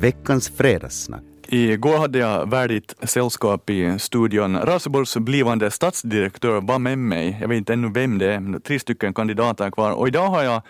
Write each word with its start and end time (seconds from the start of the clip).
Veckans 0.00 0.48
fredagssnack. 0.48 1.22
Igår 1.46 1.98
hade 1.98 2.18
jag 2.18 2.50
värdigt 2.50 2.94
sällskap 3.02 3.70
i 3.70 3.98
studion. 3.98 4.56
Raseborgs 4.56 5.16
blivande 5.16 5.70
stadsdirektör 5.70 6.60
var 6.60 6.78
med 6.78 6.98
mig. 6.98 7.38
Jag 7.40 7.48
vet 7.48 7.56
inte 7.56 7.72
ännu 7.72 7.90
vem 7.94 8.18
det 8.18 8.34
är, 8.34 8.40
men 8.40 8.60
tre 8.60 8.78
stycken 8.78 9.14
kandidater 9.14 9.70
kvar. 9.70 9.92
Och 9.92 10.08
idag 10.08 10.26
har 10.26 10.42
jag 10.42 10.62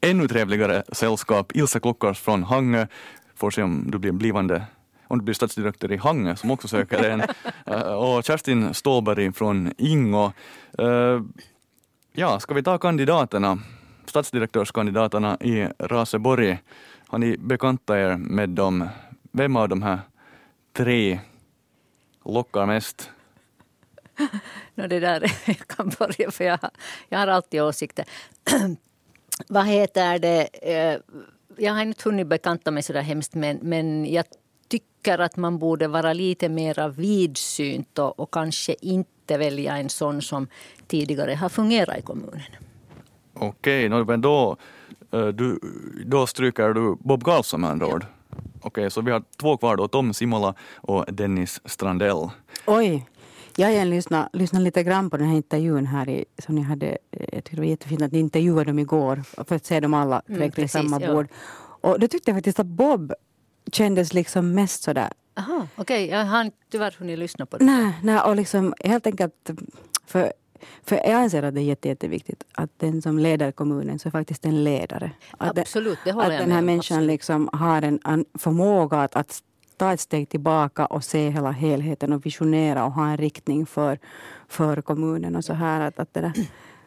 ännu 0.00 0.28
trevligare 0.28 0.82
sällskap. 0.92 1.56
Ilse 1.56 1.80
Klockars 1.80 2.20
från 2.20 2.42
Hangö. 2.42 2.86
Får 3.34 3.50
se 3.50 3.62
om 3.62 3.90
du 3.90 3.98
blir 3.98 4.12
blivande 4.12 4.62
om 5.08 5.18
du 5.18 5.24
blir 5.24 5.34
stadsdirektör 5.34 5.92
i 5.92 5.96
Hangö 5.96 6.36
som 6.36 6.50
också 6.50 6.68
söker 6.68 7.04
en. 7.10 7.22
Eh, 7.66 7.82
och 7.82 8.24
Kerstin 8.24 8.74
Stålberg 8.74 9.32
från 9.32 9.72
Ingo. 9.78 10.32
Eh, 10.78 11.20
ja, 12.12 12.40
ska 12.40 12.54
vi 12.54 12.62
ta 12.62 12.78
kandidaterna? 12.78 13.58
Stadsdirektörskandidaterna 14.06 15.36
i 15.40 15.68
Raseborg. 15.78 16.58
Har 17.08 17.18
ni 17.18 17.36
bekanta 17.36 17.98
er 17.98 18.16
med 18.16 18.48
dem? 18.48 18.88
Vem 19.32 19.56
av 19.56 19.68
de 19.68 19.82
här 19.82 20.00
tre 20.72 21.20
lockar 22.24 22.66
mest? 22.66 23.10
no, 24.74 24.86
det 24.86 25.00
där 25.00 25.32
jag 25.46 25.68
kan 25.68 25.92
börja 25.98 26.30
för 26.30 26.44
jag, 26.44 26.58
jag 27.08 27.18
har 27.18 27.26
alltid 27.26 27.62
åsikter. 27.62 28.04
Vad 29.48 29.66
heter 29.66 30.18
det? 30.18 30.48
Eh, 30.62 31.00
jag 31.56 31.72
har 31.72 31.82
inte 31.82 32.08
hunnit 32.08 32.26
bekanta 32.26 32.70
mig 32.70 32.82
så 32.82 32.92
där 32.92 33.02
hemskt 33.02 33.34
men, 33.34 33.58
men 33.62 34.12
jag 34.12 34.24
tycker 34.68 35.18
att 35.18 35.36
man 35.36 35.58
borde 35.58 35.88
vara 35.88 36.12
lite 36.12 36.48
mer 36.48 36.88
vidsynt 36.88 37.98
och, 37.98 38.20
och 38.20 38.30
kanske 38.30 38.74
inte 38.80 39.38
välja 39.38 39.76
en 39.76 39.88
sån 39.88 40.22
som 40.22 40.48
tidigare 40.86 41.34
har 41.34 41.48
fungerat 41.48 41.98
i 41.98 42.02
kommunen. 42.02 42.42
Okej, 43.34 43.88
men 43.88 44.20
då, 44.20 44.56
du, 45.10 45.58
då 46.04 46.26
stryker 46.26 46.74
du 46.74 46.96
Bob 47.00 47.24
Karlsson 47.24 47.60
med 47.60 47.70
andra 47.70 47.86
ord? 47.86 48.06
Okej, 48.60 48.90
så 48.90 49.00
vi 49.00 49.10
har 49.10 49.22
två 49.40 49.56
kvar 49.56 49.76
då, 49.76 49.88
Tom 49.88 50.14
Simola 50.14 50.54
och 50.76 51.04
Dennis 51.08 51.60
Strandell. 51.64 52.30
Oj, 52.66 53.06
jag 53.56 53.78
har 53.78 53.84
lyssnat, 53.84 54.28
lyssnat 54.32 54.62
lite 54.62 54.82
grann 54.82 55.10
på 55.10 55.16
den 55.16 55.28
här 55.28 55.36
intervjun 55.36 55.86
här 55.86 56.08
i, 56.08 56.24
som 56.38 56.54
ni 56.54 56.62
hade. 56.62 56.98
Jag 57.10 57.44
tyckte 57.44 57.56
det 57.56 57.60
var 57.60 57.64
jättefint 57.64 58.02
att 58.02 58.12
ni 58.12 58.18
intervjuade 58.18 58.64
dem 58.64 58.78
igår 58.78 59.22
för 59.44 59.56
att 59.56 59.66
se 59.66 59.80
dem 59.80 59.94
alla 59.94 60.22
mm, 60.28 60.50
kring 60.50 60.68
samma 60.68 60.98
bord. 60.98 61.26
Ja. 61.30 61.88
Och 61.90 62.00
då 62.00 62.08
tyckte 62.08 62.30
jag 62.30 62.36
faktiskt 62.36 62.60
att 62.60 62.66
Bob 62.66 63.12
kändes 63.72 64.12
liksom 64.12 64.54
mest 64.54 64.82
sådär 64.82 65.12
Aha, 65.38 65.68
okej. 65.76 66.04
Okay. 66.04 66.18
Jag 66.18 66.24
har 66.24 66.50
tyvärr 66.70 66.96
hunnit 66.98 67.18
lyssna 67.18 67.46
på 67.46 67.58
det. 67.58 67.64
Nej, 67.64 67.92
nej 68.02 68.20
och 68.20 68.36
liksom 68.36 68.74
helt 68.84 69.06
enkelt 69.06 69.50
för 70.06 70.32
för 70.84 70.96
jag 70.96 71.10
anser 71.12 71.42
att 71.42 71.54
det 71.54 71.60
är 71.60 71.64
jätte, 71.64 71.88
jätteviktigt 71.88 72.44
att 72.52 72.70
den 72.76 73.02
som 73.02 73.18
leder 73.18 73.52
kommunen 73.52 73.98
så 73.98 74.08
är 74.08 74.10
faktiskt 74.10 74.44
en 74.44 74.64
ledare. 74.64 75.10
Att 75.38 75.58
Absolut, 75.58 75.98
det 76.04 76.12
håller 76.12 76.30
Att 76.30 76.38
den 76.38 76.52
här 76.52 76.62
människan 76.62 77.06
liksom 77.06 77.48
har 77.52 77.82
en, 77.82 78.00
en 78.04 78.24
förmåga 78.34 78.98
att, 78.98 79.16
att 79.16 79.42
ta 79.76 79.92
ett 79.92 80.00
steg 80.00 80.28
tillbaka 80.28 80.86
och 80.86 81.04
se 81.04 81.30
hela 81.30 81.50
helheten 81.50 82.12
och 82.12 82.26
visionera 82.26 82.84
och 82.84 82.92
ha 82.92 83.08
en 83.08 83.16
riktning 83.16 83.66
för, 83.66 83.98
för 84.48 84.82
kommunen 84.82 85.36
och 85.36 85.44
så 85.44 85.52
här. 85.52 85.80
Att, 85.80 85.98
att 85.98 86.14
det 86.14 86.20
där, 86.20 86.32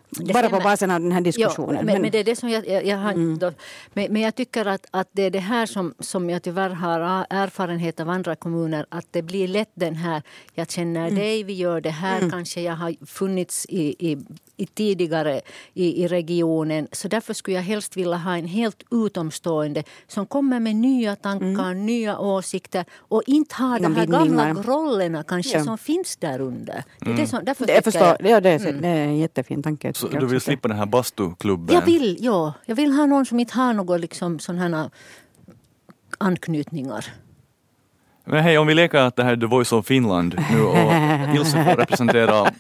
det 0.10 0.34
bara 0.34 0.50
på 0.50 0.60
basen 0.60 0.92
av 0.92 1.02
den 1.02 1.12
här 1.12 1.22
diskussionen. 1.22 1.78
Jo, 1.80 1.86
men, 1.86 2.02
men, 2.02 2.12
det 2.12 2.18
är 2.20 2.24
det 2.24 2.36
som 2.36 2.50
jag, 2.50 2.68
jag, 2.68 2.86
jag 2.86 2.98
har 2.98 3.12
mm. 3.12 3.38
då, 3.38 3.52
men, 3.94 4.14
men, 4.14 4.22
jag 4.22 4.36
tycker 4.36 4.66
att, 4.66 4.86
att 4.92 5.10
det 5.12 5.24
är 5.24 5.32
det 5.32 5.40
här 5.40 5.66
som, 5.66 5.94
som 6.00 6.30
jag 6.30 6.42
tyvärr 6.42 6.70
har 6.70 7.26
erfarenhet 7.30 8.00
av 8.00 8.10
andra 8.10 8.36
kommuner. 8.36 8.86
Att 8.90 9.06
det 9.12 9.22
blir 9.22 9.48
lätt 9.48 9.72
den 9.74 9.96
här, 9.96 10.22
jag 10.54 10.72
känner 10.72 11.08
mm. 11.08 11.16
dig, 11.16 11.44
vi 11.44 11.54
gör 11.54 11.82
det 11.82 11.90
här. 11.90 12.18
Mm. 12.18 12.32
Kanske 12.32 12.62
jag 12.62 12.74
har 12.74 13.06
funnits 13.06 13.66
i, 13.70 14.12
i, 14.12 14.18
i 14.58 14.66
tidigare 14.66 15.42
i, 15.74 16.04
i 16.04 16.08
regionen. 16.08 16.88
Så 16.92 17.08
därför 17.08 17.34
skulle 17.34 17.58
jag 17.58 17.64
helst 17.64 17.98
vilja 17.98 18.18
ha 18.18 18.38
en 18.38 18.48
helt 18.48 18.84
utomstående 18.92 19.84
som 20.08 20.26
kommer 20.26 20.60
med 20.60 20.76
nya 20.76 21.16
tankar, 21.16 21.72
mm. 21.72 21.86
nya 21.86 22.20
åsikter 22.20 22.86
och 22.98 23.24
inte 23.26 23.56
har 23.56 23.80
de 23.80 23.96
här 23.96 24.06
gamla 24.06 24.54
rollerna 24.54 25.24
kanske 25.24 25.58
ja. 25.58 25.64
som 25.64 25.78
finns 25.78 26.18
där 26.18 26.42
under. 26.42 26.84
Det 27.00 27.12
är 27.12 27.16
det 27.16 27.28
som, 27.28 27.46
därför 27.46 27.70
jag 27.70 27.84
förstår, 27.84 28.18
jag, 28.20 28.30
ja, 28.30 28.42
det, 28.42 28.50
är, 28.50 28.60
mm. 28.60 28.82
det 28.82 28.88
är 28.88 29.06
en 29.06 29.18
jättefin 29.18 29.64
tanke. 29.64 29.94
Så 30.00 30.08
du 30.08 30.26
vill 30.26 30.42
slippa 30.42 30.68
den 30.68 30.78
här 30.78 30.86
bastuklubben? 30.86 31.76
Jag 31.76 31.86
vill, 31.86 32.18
ja. 32.20 32.54
Jag 32.66 32.76
vill 32.76 32.92
ha 32.92 33.06
någon 33.06 33.26
som 33.26 33.40
inte 33.40 33.54
har 33.56 33.74
några 33.74 33.98
liksom, 33.98 34.40
sådana 34.40 34.90
anknytningar. 36.18 37.06
Men 38.26 38.44
hej, 38.44 38.58
om 38.58 38.68
vi 38.68 38.74
leker 38.74 38.98
att 38.98 39.16
det 39.16 39.24
här 39.24 39.32
är 39.32 39.38
The 39.38 39.46
Voice 39.46 39.72
of 39.72 39.86
Finland 39.86 40.36
nu 40.52 40.62
och 40.62 40.76
Ilse 41.36 41.64
får 41.64 41.76
representera 41.76 42.52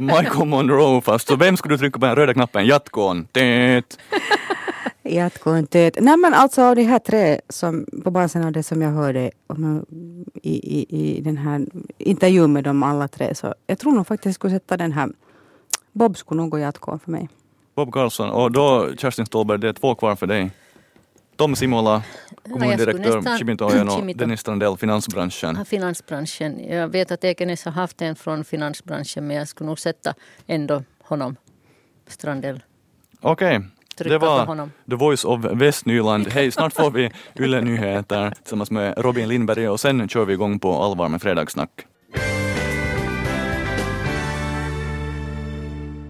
Michael 0.00 0.48
Monroe 0.48 1.00
fast, 1.00 1.28
så 1.28 1.36
vem 1.36 1.56
skulle 1.56 1.74
du 1.74 1.78
trycka 1.78 1.98
på 1.98 2.06
den 2.06 2.16
röda 2.16 2.34
knappen? 2.34 2.66
Jatkon? 2.66 3.24
Tät. 3.24 3.98
Jatkon, 5.02 5.66
tät. 5.66 5.98
Nej 6.00 6.16
men 6.16 6.34
alltså 6.34 6.62
av 6.62 6.76
de 6.76 6.82
här 6.82 6.98
tre, 6.98 7.40
som, 7.48 7.86
på 8.04 8.10
basen 8.10 8.44
av 8.44 8.52
det 8.52 8.62
som 8.62 8.82
jag 8.82 8.90
hörde 8.90 9.30
om, 9.46 9.86
i, 10.42 10.78
i, 10.78 10.86
i 10.88 11.20
den 11.20 11.36
här 11.36 11.66
intervjun 11.98 12.52
med 12.52 12.64
dem 12.64 12.82
alla 12.82 13.08
tre, 13.08 13.34
så 13.34 13.54
jag 13.66 13.78
tror 13.78 13.92
nog 13.92 14.06
faktiskt 14.06 14.26
jag 14.26 14.34
skulle 14.34 14.54
sätta 14.54 14.76
den 14.76 14.92
här 14.92 15.08
Bob 15.98 16.16
skulle 16.16 16.40
nog 16.40 16.50
gå 16.50 16.58
Jatkon 16.58 16.98
för 16.98 17.10
mig. 17.10 17.28
Bob 17.74 17.92
Karlsson, 17.92 18.30
och 18.30 18.52
då 18.52 18.96
Kerstin 18.96 19.26
Ståhlberg, 19.26 19.58
det 19.58 19.68
är 19.68 19.72
två 19.72 19.94
kvar 19.94 20.16
för 20.16 20.26
dig. 20.26 20.50
Tom 21.36 21.56
Simola, 21.56 22.02
kommundirektör 22.42 23.38
Chimitojen 23.38 23.88
och 23.88 24.16
Dennis 24.16 24.40
Strandell, 24.40 24.76
finansbranschen. 24.76 25.56
Ja, 25.58 25.64
finansbranschen. 25.64 26.68
Jag 26.68 26.88
vet 26.88 27.10
att 27.10 27.24
Ekenäs 27.24 27.64
har 27.64 27.72
haft 27.72 28.02
en 28.02 28.16
från 28.16 28.44
finansbranschen 28.44 29.26
men 29.26 29.36
jag 29.36 29.48
skulle 29.48 29.68
nog 29.68 29.78
sätta 29.78 30.14
ändå 30.46 30.82
honom, 31.02 31.36
Strandell. 32.06 32.62
Okej. 33.20 33.56
Okay. 33.56 34.08
Det 34.10 34.18
var 34.18 34.68
The 34.90 34.96
Voice 34.96 35.24
of 35.24 35.44
Västnyland. 35.44 36.28
Hej, 36.32 36.50
snart 36.50 36.72
får 36.72 36.90
vi 36.90 37.10
Yle 37.38 37.60
Nyheter 37.60 38.30
tillsammans 38.30 38.70
med 38.70 38.94
Robin 38.98 39.28
Lindberg 39.28 39.68
och 39.68 39.80
sen 39.80 40.08
kör 40.08 40.24
vi 40.24 40.32
igång 40.32 40.58
på 40.58 40.82
allvar 40.82 41.08
med 41.08 41.22
Fredagssnack. 41.22 41.70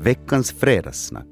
Veckans 0.01 0.53
fredagssnack. 0.53 1.27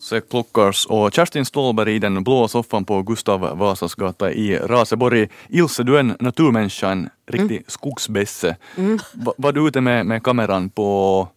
Se 0.00 0.20
Klockars 0.20 0.86
och 0.86 1.12
Kerstin 1.12 1.44
Ståhlberg 1.44 1.94
i 1.94 1.98
den 1.98 2.24
blå 2.24 2.48
soffan 2.48 2.84
på 2.84 3.02
Gustav 3.02 3.58
Vasas 3.58 3.94
gata 3.94 4.32
i 4.32 4.58
Raseborg. 4.58 5.28
Ilse, 5.48 5.82
du 5.82 5.96
är 5.96 6.00
en 6.00 6.16
naturmänniska, 6.20 6.90
en 6.90 7.08
riktig 7.26 7.56
mm. 7.56 7.64
skogsbässe. 7.66 8.56
Mm. 8.76 8.98
Var 9.36 9.52
du 9.52 9.68
ute 9.68 9.80
med, 9.80 10.06
med 10.06 10.22
kameran 10.22 10.70
på 10.70 11.28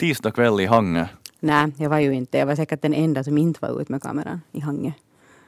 tisdag 0.00 0.30
kväll 0.30 0.60
i 0.60 0.66
Hangö? 0.66 1.06
Nej, 1.40 1.72
jag 1.76 1.90
var 1.90 1.98
ju 1.98 2.14
inte. 2.14 2.38
Jag 2.38 2.46
var 2.46 2.56
säkert 2.56 2.82
den 2.82 2.94
enda 2.94 3.24
som 3.24 3.38
inte 3.38 3.58
var 3.62 3.80
ute 3.82 3.92
med 3.92 4.02
kameran 4.02 4.40
i 4.52 4.60
Hangö. 4.60 4.92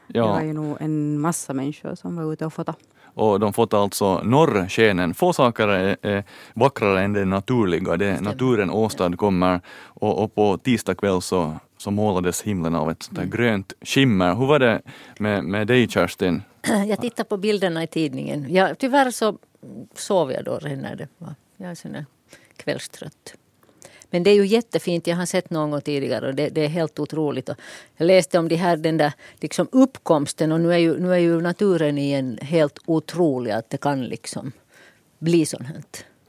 Ja. 0.06 0.27
Det 0.27 0.32
var 0.32 0.42
ju 0.42 0.53
nog 0.53 0.77
en 0.81 1.21
massa 1.21 1.54
människor 1.54 1.94
som 1.94 2.16
var 2.16 2.32
ute 2.32 2.47
och 2.47 2.53
fotade. 2.53 2.78
Och 3.15 3.41
de 3.41 3.53
fotade 3.53 3.82
alltså 3.82 4.22
norrskenen. 4.22 5.15
Få 5.15 5.32
saker 5.32 5.69
är, 5.69 6.25
vackrare 6.54 7.03
än 7.03 7.12
det 7.12 7.25
naturliga, 7.25 7.97
det 7.97 8.21
naturen 8.21 8.71
åstadkommer. 8.71 9.60
Och, 9.84 10.22
och 10.22 10.34
på 10.34 10.59
tisdag 10.59 10.94
kväll 10.94 11.22
så 11.22 11.56
så 11.81 11.91
målades 11.91 12.43
himlen 12.43 12.75
av 12.75 12.91
ett 12.91 13.03
sånt 13.03 13.19
där 13.19 13.25
grönt 13.25 13.72
skimmer. 13.82 14.34
Hur 14.34 14.47
var 14.47 14.59
det 14.59 14.82
med, 15.19 15.44
med 15.44 15.66
dig 15.66 15.88
Kerstin? 15.88 16.43
Jag 16.87 17.00
tittade 17.00 17.28
på 17.28 17.37
bilderna 17.37 17.82
i 17.82 17.87
tidningen. 17.87 18.47
Jag, 18.54 18.78
tyvärr 18.78 19.10
så 19.10 19.38
sov 19.94 20.32
jag 20.32 20.44
då 20.44 20.59
redan 20.59 20.78
när 20.78 20.97
det 20.97 21.09
var. 21.19 21.34
Jag 21.56 21.71
är 21.71 21.75
sån 21.75 22.04
kvällstrött. 22.56 23.34
Men 24.10 24.22
det 24.22 24.31
är 24.31 24.34
ju 24.34 24.47
jättefint. 24.47 25.06
Jag 25.06 25.16
har 25.16 25.26
sett 25.26 25.50
någon 25.50 25.71
gång 25.71 25.81
tidigare 25.81 26.28
och 26.28 26.34
det, 26.34 26.48
det 26.48 26.65
är 26.65 26.69
helt 26.69 26.98
otroligt. 26.98 27.48
Och 27.48 27.56
jag 27.97 28.06
läste 28.06 28.38
om 28.38 28.48
de 28.48 28.56
här, 28.56 28.76
den 28.76 28.97
där 28.97 29.12
liksom 29.41 29.69
uppkomsten 29.72 30.53
och 30.53 30.60
nu 30.60 30.72
är, 30.72 30.78
ju, 30.78 30.98
nu 30.98 31.12
är 31.12 31.19
ju 31.19 31.41
naturen 31.41 31.98
igen 31.98 32.38
helt 32.43 32.78
otrolig 32.87 33.50
att 33.50 33.71
det 33.71 33.76
kan 33.76 34.04
liksom 34.04 34.53
bli 35.19 35.47
sånt 35.47 35.66
här. 35.66 35.82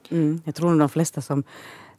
Mm, 0.10 0.42
jag 0.46 0.56
tror 0.56 0.80
de 0.80 0.90
flesta 0.90 1.22
som 1.22 1.44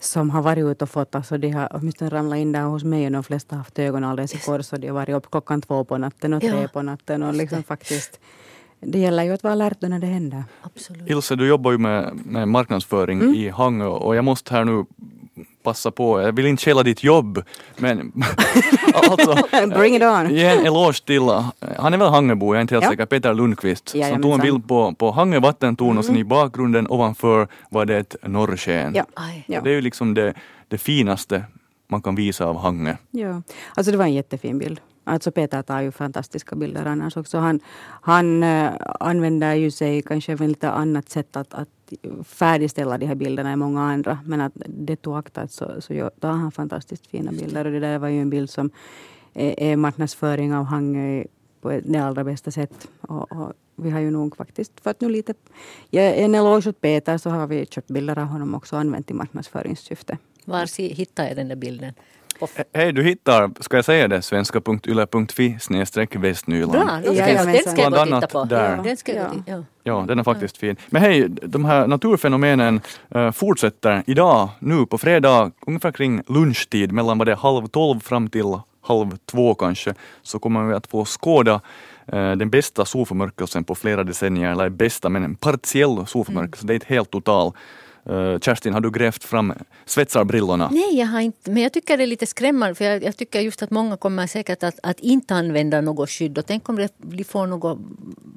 som 0.04 0.30
har 0.30 0.42
varit 0.42 0.64
ute 0.64 0.84
och 0.84 0.90
fått, 0.90 1.14
alltså 1.14 1.38
de 1.38 1.50
har 1.50 1.68
åtminstone 1.70 2.10
ramlat 2.10 2.38
in 2.38 2.52
där 2.52 2.62
hos 2.62 2.84
mig 2.84 3.06
och 3.06 3.12
de 3.12 3.22
flesta 3.22 3.56
har 3.56 3.58
haft 3.58 3.78
ögonen 3.78 4.10
alldeles 4.10 4.34
i 4.34 4.38
kors 4.38 4.72
och 4.72 4.80
de 4.80 4.86
har 4.86 4.94
varit 4.94 5.14
upp 5.14 5.30
klockan 5.30 5.62
två 5.62 5.84
på 5.84 5.98
natten 5.98 6.32
och 6.34 6.40
tre 6.40 6.60
ja. 6.62 6.68
på 6.68 6.82
natten 6.82 7.22
och 7.22 7.34
liksom 7.34 7.62
faktiskt 7.62 8.20
det 8.80 8.98
gäller 8.98 9.22
ju 9.22 9.32
att 9.32 9.42
vara 9.42 9.52
alert 9.52 9.80
när 9.80 9.98
det 9.98 10.06
händer. 10.06 10.44
Absolut. 10.62 11.10
Ilse, 11.10 11.36
du 11.36 11.48
jobbar 11.48 11.72
ju 11.72 11.78
med, 11.78 12.20
med 12.26 12.48
marknadsföring 12.48 13.20
mm. 13.20 13.34
i 13.34 13.48
Hangö 13.48 13.86
och 13.86 14.16
jag 14.16 14.24
måste 14.24 14.54
här 14.54 14.64
nu 14.64 14.84
passa 15.62 15.90
på, 15.90 16.20
jag 16.22 16.32
vill 16.32 16.46
inte 16.46 16.62
stjäla 16.62 16.82
ditt 16.82 17.04
jobb, 17.04 17.42
men 17.76 18.12
alltså, 18.94 19.36
Bring 19.66 19.96
it 19.96 20.02
on. 20.02 20.34
ge 20.34 20.44
en 20.44 20.66
eloge 20.66 21.04
till, 21.04 21.22
han 21.78 21.94
är 21.94 21.98
väl 21.98 22.08
Hangöbo, 22.08 22.46
jag 22.46 22.56
är 22.56 22.60
inte 22.60 22.74
helt 22.74 22.84
ja. 22.84 22.90
säker, 22.90 23.06
Peter 23.06 23.34
Lundqvist, 23.34 23.88
som 23.88 24.22
tog 24.22 24.32
en 24.32 24.40
bild 24.40 24.68
på, 24.68 24.94
på 24.94 25.10
Hangö 25.10 25.40
vattentorn 25.40 25.88
mm. 25.88 25.98
och 25.98 26.04
sen 26.04 26.16
i 26.16 26.24
bakgrunden 26.24 26.86
ovanför 26.90 27.48
var 27.70 27.86
det 27.86 27.96
ett 27.96 28.16
norrsken. 28.22 28.94
Ja. 28.94 29.04
ja. 29.46 29.60
Det 29.60 29.70
är 29.70 29.74
ju 29.74 29.80
liksom 29.80 30.14
det, 30.14 30.34
det 30.68 30.78
finaste 30.78 31.44
man 31.88 32.02
kan 32.02 32.14
visa 32.14 32.44
av 32.44 32.58
Hangö. 32.58 32.96
Ja, 33.10 33.42
alltså 33.74 33.92
det 33.92 33.98
var 33.98 34.04
en 34.04 34.14
jättefin 34.14 34.58
bild. 34.58 34.80
Alltså 35.04 35.30
Peter 35.30 35.62
tar 35.62 35.80
ju 35.80 35.92
fantastiska 35.92 36.56
bilder 36.56 36.86
annars 36.86 37.16
också. 37.16 37.38
Han, 37.38 37.60
han 38.02 38.42
äh, 38.42 38.70
använder 39.00 39.54
ju 39.54 39.70
sig 39.70 40.02
kanske 40.02 40.36
med 40.36 40.48
lite 40.48 40.70
annat 40.70 41.08
sätt 41.08 41.36
att, 41.36 41.54
att 41.54 41.68
färdigställa 42.24 42.98
de 42.98 43.06
här 43.06 43.14
bilderna 43.14 43.50
än 43.50 43.58
många 43.58 43.82
andra. 43.82 44.18
Men 44.26 44.40
att 44.40 44.52
det 44.66 45.06
oaktat 45.06 45.52
så, 45.52 45.80
så 45.80 46.10
tar 46.20 46.32
han 46.32 46.52
fantastiskt 46.52 47.06
fina 47.06 47.32
bilder. 47.32 47.64
Och 47.64 47.72
det 47.72 47.80
där 47.80 47.98
var 47.98 48.08
ju 48.08 48.20
en 48.20 48.30
bild 48.30 48.50
som 48.50 48.70
är, 49.34 49.60
är 49.60 49.76
marknadsföring 49.76 50.54
av 50.54 50.64
Hangö 50.64 51.24
på 51.60 51.80
det 51.84 51.98
allra 51.98 52.24
bästa 52.24 52.50
sätt. 52.50 52.88
Och, 53.00 53.32
och 53.32 53.52
vi 53.76 53.90
har 53.90 54.00
ju 54.00 54.10
nog 54.10 54.36
faktiskt 54.36 54.80
fått 54.80 55.00
nu 55.00 55.08
lite... 55.08 55.34
Ja, 55.90 56.02
en 56.02 56.34
eloge 56.34 56.68
åt 56.68 56.80
Peter 56.80 57.18
så 57.18 57.30
har 57.30 57.46
vi 57.46 57.66
köpt 57.66 57.88
bilder 57.88 58.18
av 58.18 58.26
honom 58.26 58.54
också 58.54 58.76
använt 58.76 59.10
i 59.10 59.14
marknadsföringssyfte. 59.14 60.18
Var 60.44 60.94
hittar 60.94 61.24
jag 61.24 61.36
den 61.36 61.48
där 61.48 61.56
bilden? 61.56 61.94
Hej, 62.74 62.92
du 62.92 63.02
hittar, 63.02 63.50
ska 63.60 63.76
jag 63.76 63.84
säga 63.84 64.08
det, 64.08 64.22
svenska.yle.fi 64.22 65.56
snedstreck 65.60 66.16
Västnyland. 66.16 66.72
Bra, 66.72 67.00
då 67.04 67.14
ska 67.14 67.28
jag, 67.32 67.46
den 67.46 67.62
ska 67.62 67.82
jag 67.82 67.92
gå 67.92 68.00
och 68.00 68.06
titta 68.06 68.26
på. 68.26 68.44
där. 68.44 68.82
Den 68.84 68.96
ska 68.96 69.14
jag 69.14 69.26
Ja. 69.34 69.42
ja. 69.46 69.64
Ja, 69.84 70.04
den 70.08 70.18
är 70.18 70.22
faktiskt 70.24 70.56
fin. 70.56 70.76
Men 70.90 71.02
hej, 71.02 71.28
de 71.28 71.64
här 71.64 71.86
naturfenomenen 71.86 72.80
eh, 73.10 73.30
fortsätter 73.30 74.02
idag, 74.06 74.48
nu 74.58 74.86
på 74.86 74.98
fredag, 74.98 75.50
ungefär 75.66 75.92
kring 75.92 76.22
lunchtid, 76.26 76.92
mellan 76.92 77.18
vad 77.18 77.26
det 77.26 77.32
är 77.32 77.36
halv 77.36 77.66
tolv 77.66 78.00
fram 78.00 78.28
till 78.28 78.58
halv 78.82 79.16
två 79.30 79.54
kanske, 79.54 79.94
så 80.22 80.38
kommer 80.38 80.64
vi 80.64 80.74
att 80.74 80.86
få 80.86 81.04
skåda 81.04 81.60
eh, 82.06 82.32
den 82.32 82.50
bästa 82.50 82.84
solförmörkelsen 82.84 83.64
på 83.64 83.74
flera 83.74 84.04
decennier, 84.04 84.50
eller 84.52 84.68
bästa, 84.68 85.08
men 85.08 85.24
en 85.24 85.34
partiell 85.34 86.06
solförmörkelse, 86.06 86.66
det 86.66 86.72
är 86.72 86.74
inte 86.74 86.94
helt 86.94 87.10
total. 87.10 87.52
Eh, 88.08 88.38
Kerstin, 88.38 88.74
har 88.74 88.80
du 88.80 88.90
grävt 88.90 89.24
fram 89.24 89.52
svetsarbrillorna? 89.84 90.68
Nej, 90.72 90.98
jag 90.98 91.06
har 91.06 91.20
inte, 91.20 91.50
men 91.50 91.62
jag 91.62 91.72
tycker 91.72 91.96
det 91.96 92.02
är 92.02 92.06
lite 92.06 92.26
skrämmande 92.26 92.74
för 92.74 92.84
jag, 92.84 93.02
jag 93.04 93.16
tycker 93.16 93.40
just 93.40 93.62
att 93.62 93.70
många 93.70 93.96
kommer 93.96 94.26
säkert 94.26 94.62
att, 94.62 94.78
att 94.82 95.00
inte 95.00 95.34
använda 95.34 95.80
något 95.80 96.10
skydd 96.10 96.38
och 96.38 96.46
tänk 96.46 96.68
om 96.68 96.76
det, 96.76 96.92
de 96.98 97.24
får 97.24 97.46
något, 97.46 97.78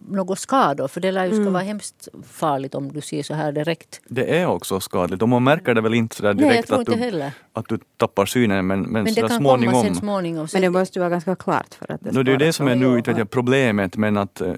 något 0.09 0.39
skador 0.39 0.87
för 0.87 1.01
det 1.01 1.11
lär 1.11 1.25
ju 1.25 1.31
Mm. 1.31 1.43
ska 1.43 1.51
vara 1.51 1.63
hemskt 1.63 2.07
farligt 2.31 2.75
om 2.75 2.91
du 2.91 3.01
ser 3.01 3.23
så 3.23 3.33
här 3.33 3.51
direkt. 3.51 4.01
Det 4.07 4.39
är 4.39 4.45
också 4.45 4.79
skadligt 4.79 5.21
och 5.21 5.29
man 5.29 5.43
märker 5.43 5.73
det 5.73 5.81
väl 5.81 5.93
inte 5.93 6.15
sådär 6.15 6.33
Nej, 6.33 6.43
jag 6.45 6.53
direkt 6.53 6.67
tror 6.67 6.81
att, 6.81 6.87
inte 6.87 6.99
du, 6.99 7.05
heller. 7.05 7.31
Att 7.55 7.69
du 7.69 7.79
tappar 7.97 8.25
synen 8.25 8.67
men, 8.67 8.81
men, 8.81 9.03
Men 9.03 9.13
det 9.13 9.21
kan 9.21 9.29
småningom. 9.29 9.73
komma 9.73 9.85
sen 9.85 9.95
småningom. 9.95 10.47
Men 10.53 10.61
det 10.61 10.69
måste 10.69 10.99
ju 10.99 11.01
vara 11.01 11.09
ganska 11.09 11.35
klart 11.35 11.73
för 11.73 11.91
att 11.91 12.01
det 12.03 12.11
No, 12.11 12.23
det 12.23 12.33
är 12.33 12.37
det 12.37 12.53
som 12.53 12.67
är 12.67 12.75
nu 12.75 12.97
inte 12.97 13.11
vet 13.11 13.17
jag, 13.17 13.29
problemet 13.29 13.97
men 13.97 14.17
att 14.17 14.41
eh, 14.41 14.53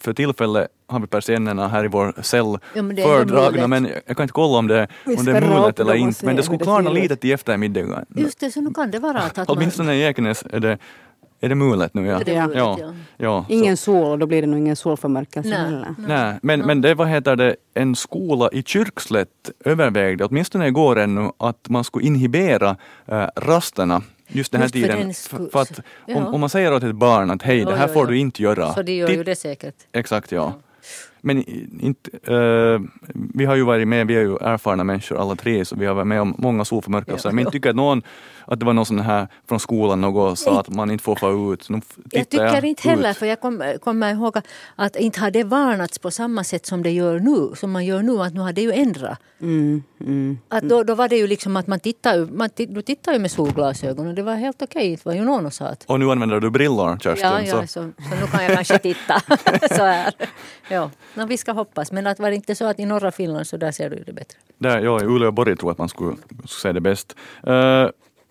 för 0.00 0.12
tillfället 0.12 0.68
har 0.86 1.00
vi 1.00 1.06
persiennerna 1.06 1.68
här 1.68 1.84
i 1.84 1.88
vår 1.88 2.14
cell 2.22 2.58
Ja, 2.74 2.82
fördragna 3.02 3.66
men 3.66 3.88
jag 4.06 4.16
kan 4.16 4.24
inte 4.24 4.32
kolla 4.32 4.58
om 4.58 4.66
det, 4.66 4.88
om 5.04 5.24
det 5.24 5.32
är 5.36 5.40
mulet 5.40 5.80
eller 5.80 5.94
inte 5.94 6.26
men 6.26 6.36
det 6.36 6.42
skulle 6.42 6.58
klarna 6.58 6.90
lite 6.90 7.16
till 7.16 7.32
eftermiddagen. 7.32 8.06
Just 8.08 8.40
det, 8.40 8.50
så 8.50 8.60
nu 8.60 8.70
kan 8.70 8.90
det 8.90 8.98
vara 8.98 9.18
att, 9.18 9.38
att 9.38 9.48
man... 9.48 9.56
Åtminstone 9.56 9.94
i 9.94 10.02
Ekenäs 10.02 10.44
är 10.50 10.60
det, 10.60 10.78
är 11.40 11.48
det 11.48 11.54
mulet 11.54 11.94
nu. 11.94 12.06
Ja. 12.06 12.20
Är 12.20 12.24
det 12.24 12.32
Ja. 12.32 12.46
mulet, 12.46 12.58
ja. 12.58 12.76
ja. 12.80 12.92
ja. 13.16 13.44
så- 13.48 13.52
Ingen 13.52 13.76
sol 13.76 14.06
och 14.10 14.18
då 14.18 14.26
blir 14.26 14.40
det 14.42 14.46
nog 14.48 14.58
ingen 14.58 14.76
solförmörkelse 14.76 15.48
Nej. 15.50 15.58
heller. 15.58 15.94
Nej, 15.98 16.38
men, 16.42 16.60
men 16.60 16.80
det 16.80 16.94
vad 16.94 17.08
heter 17.08 17.36
det, 17.36 17.56
en 17.74 17.96
skola 17.96 18.48
i 18.52 18.62
Kyrkslätt 18.62 19.50
övervägde, 19.64 20.24
åtminstone 20.24 20.66
igår 20.66 20.98
ännu, 20.98 21.30
att 21.38 21.68
man 21.68 21.84
skulle 21.84 22.06
inhibera 22.06 22.76
äh, 23.06 23.24
rasterna 23.36 24.02
just 24.28 24.52
den 24.52 24.60
här 24.60 24.64
Just 24.66 24.74
för 24.74 24.80
tiden. 24.80 24.98
den 25.00 25.10
F- 25.10 25.16
sku- 25.32 25.50
för 25.52 25.60
att 25.62 25.80
om, 26.16 26.26
om 26.34 26.40
man 26.40 26.50
säger 26.50 26.74
åt 26.74 26.82
ett 26.82 26.94
barn 26.94 27.30
att 27.30 27.42
hej, 27.42 27.64
det 27.64 27.76
här 27.76 27.86
jo, 27.88 27.92
får 27.94 28.04
jo. 28.04 28.10
du 28.10 28.18
inte 28.18 28.42
göra. 28.42 28.72
Så 28.74 28.82
de 28.82 28.92
gör 28.92 29.06
Titt- 29.08 29.18
ju 29.18 29.24
det 29.24 29.36
säkert. 29.36 29.74
Exakt, 29.92 30.32
ja. 30.32 30.52
Men 31.20 31.44
inte, 31.80 32.10
eh, 32.34 32.80
vi 33.34 33.44
har 33.44 33.54
ju 33.56 33.62
varit 33.62 33.88
med, 33.88 34.06
vi 34.06 34.14
är 34.16 34.20
ju 34.20 34.36
erfarna 34.40 34.84
människor 34.84 35.20
alla 35.20 35.36
tre, 35.36 35.64
så 35.64 35.76
vi 35.76 35.86
har 35.86 35.94
varit 35.94 36.06
med 36.06 36.20
om 36.20 36.34
många 36.38 36.64
solförmörkelser. 36.64 37.28
Ja, 37.28 37.32
men 37.34 37.38
inte 37.42 37.52
tycker 37.52 37.70
att 37.70 37.76
någon, 37.76 38.02
att 38.46 38.60
det 38.60 38.66
var 38.66 38.72
någon 38.72 38.86
sån 38.86 38.98
här 39.00 39.28
från 39.48 39.60
skolan 39.60 40.00
något 40.00 40.38
sa 40.38 40.60
att 40.60 40.68
man 40.68 40.90
inte 40.90 41.04
får 41.04 41.16
få 41.16 41.52
ut. 41.54 41.68
Nu 41.70 41.80
Jag 42.10 42.28
tittar 42.30 42.48
tycker 42.54 42.64
inte 42.64 42.88
heller, 42.88 43.10
ut. 43.10 43.16
för 43.16 43.26
jag 43.26 43.40
kom- 43.40 43.62
kommer 43.84 44.12
ihåg 44.12 44.36
att 44.76 44.96
inte 44.96 45.20
har 45.20 45.30
det 45.30 45.44
varnats 45.44 45.98
på 45.98 46.10
samma 46.10 46.44
sätt 46.44 46.66
som 46.66 46.82
det 46.82 46.90
gör 46.90 47.18
nu. 47.18 47.56
Som 47.56 47.70
man 47.72 47.86
gör 47.86 48.02
nu, 48.02 48.22
att 48.22 48.34
nu 48.34 48.40
har 48.40 48.52
det 48.52 48.60
ju 48.62 48.72
ändrat. 48.72 49.18
Mm, 49.40 49.82
mm. 50.00 50.38
Att 50.48 50.62
då, 50.62 50.82
då 50.82 50.94
var 50.94 51.08
det 51.08 51.16
ju 51.16 51.26
liksom 51.26 51.56
att 51.56 51.66
man 51.66 51.80
tittar, 51.80 52.14
ju- 52.16 52.26
man, 52.26 52.48
ti- 52.48 52.74
du 52.74 52.82
tittar 52.82 53.12
ju 53.12 53.18
med 53.18 53.30
solglasögon 53.30 54.06
och 54.06 54.14
det 54.14 54.22
var 54.22 54.34
helt 54.34 54.62
okej. 54.62 54.90
Det 54.96 55.04
var 55.06 55.12
ju 55.12 55.20
någon 55.24 55.40
som 55.42 55.50
sa 55.50 55.64
att 55.66 55.84
Och 55.86 56.00
nu 56.00 56.10
använder 56.10 56.40
du 56.40 56.50
brillor, 56.50 56.98
Kerstin. 57.00 57.24
Ja, 57.28 57.40
ja 57.42 57.60
så. 57.60 57.66
så, 57.66 57.90
så 58.08 58.14
nu 58.20 58.26
kan 58.32 58.44
jag 58.44 58.54
kanske 58.54 58.78
titta 58.78 59.20
så 59.76 59.82
här. 59.84 60.12
Ja, 60.70 60.90
no, 61.14 61.26
vi 61.26 61.36
ska 61.36 61.52
hoppas. 61.52 61.92
Men 61.92 62.06
att 62.06 62.20
var 62.20 62.30
det 62.30 62.36
inte 62.36 62.54
så 62.54 62.64
att 62.64 62.78
i 62.78 62.86
norra 62.86 63.10
Finland 63.10 63.46
så 63.46 63.56
där 63.56 63.72
ser 63.72 63.90
du 63.90 64.02
det 64.06 64.12
bättre. 64.12 64.38
Där, 64.58 64.80
ja, 64.80 65.00
i 65.00 65.04
Uleåborg 65.04 65.56
tror 65.56 65.68
jag 65.68 65.72
att 65.72 65.78
man 65.78 65.88
skulle, 65.88 66.16
skulle 66.16 66.48
se 66.48 66.72
det 66.72 66.80
bäst. 66.80 67.16
Uh, 67.48 67.88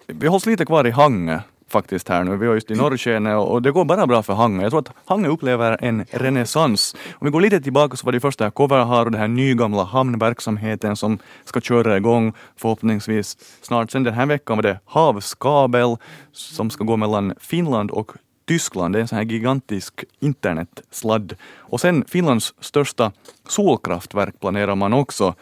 vi 0.07 0.27
hålls 0.27 0.45
lite 0.45 0.65
kvar 0.65 0.87
i 0.87 0.91
Hangö 0.91 1.39
faktiskt 1.69 2.09
här 2.09 2.23
nu. 2.23 2.37
Vi 2.37 2.47
är 2.47 2.53
just 2.53 2.71
i 2.71 2.75
Norrskene 2.75 3.35
och 3.35 3.61
det 3.61 3.71
går 3.71 3.85
bara 3.85 4.07
bra 4.07 4.23
för 4.23 4.33
Hangö. 4.33 4.63
Jag 4.63 4.71
tror 4.71 4.79
att 4.79 4.91
Hangö 5.05 5.29
upplever 5.29 5.77
en 5.81 6.05
renässans. 6.11 6.95
Om 7.13 7.25
vi 7.25 7.31
går 7.31 7.41
lite 7.41 7.61
tillbaka 7.61 7.97
så 7.97 8.05
var 8.05 8.11
det 8.11 8.19
först 8.19 8.39
det 8.39 8.45
här 8.45 8.51
Coverhar 8.51 9.05
och 9.05 9.11
den 9.11 9.21
här 9.21 9.27
nygamla 9.27 9.83
hamnverksamheten 9.83 10.95
som 10.95 11.19
ska 11.45 11.61
köra 11.61 11.97
igång 11.97 12.33
förhoppningsvis 12.55 13.37
snart. 13.61 13.91
Sen 13.91 14.03
den 14.03 14.13
här 14.13 14.25
veckan 14.25 14.57
var 14.57 14.63
det 14.63 14.79
Havskabel 14.85 15.97
som 16.31 16.69
ska 16.69 16.83
gå 16.83 16.97
mellan 16.97 17.33
Finland 17.39 17.91
och 17.91 18.11
Tyskland. 18.47 18.95
Det 18.95 18.99
är 18.99 19.01
en 19.01 19.07
sån 19.07 19.17
här 19.17 19.25
gigantisk 19.25 20.03
internetsladd. 20.19 21.35
Och 21.55 21.81
sen 21.81 22.05
Finlands 22.07 22.53
största 22.59 23.11
solkraftverk 23.47 24.39
planerar 24.39 24.75
man 24.75 24.93
också. 24.93 25.35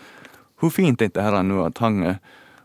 Hur 0.61 0.69
fint 0.69 1.01
är 1.01 1.05
inte 1.05 1.19
det 1.19 1.23
här 1.23 1.43
nu 1.43 1.61
att 1.61 1.77
Hangö 1.77 2.09
eh, 2.09 2.15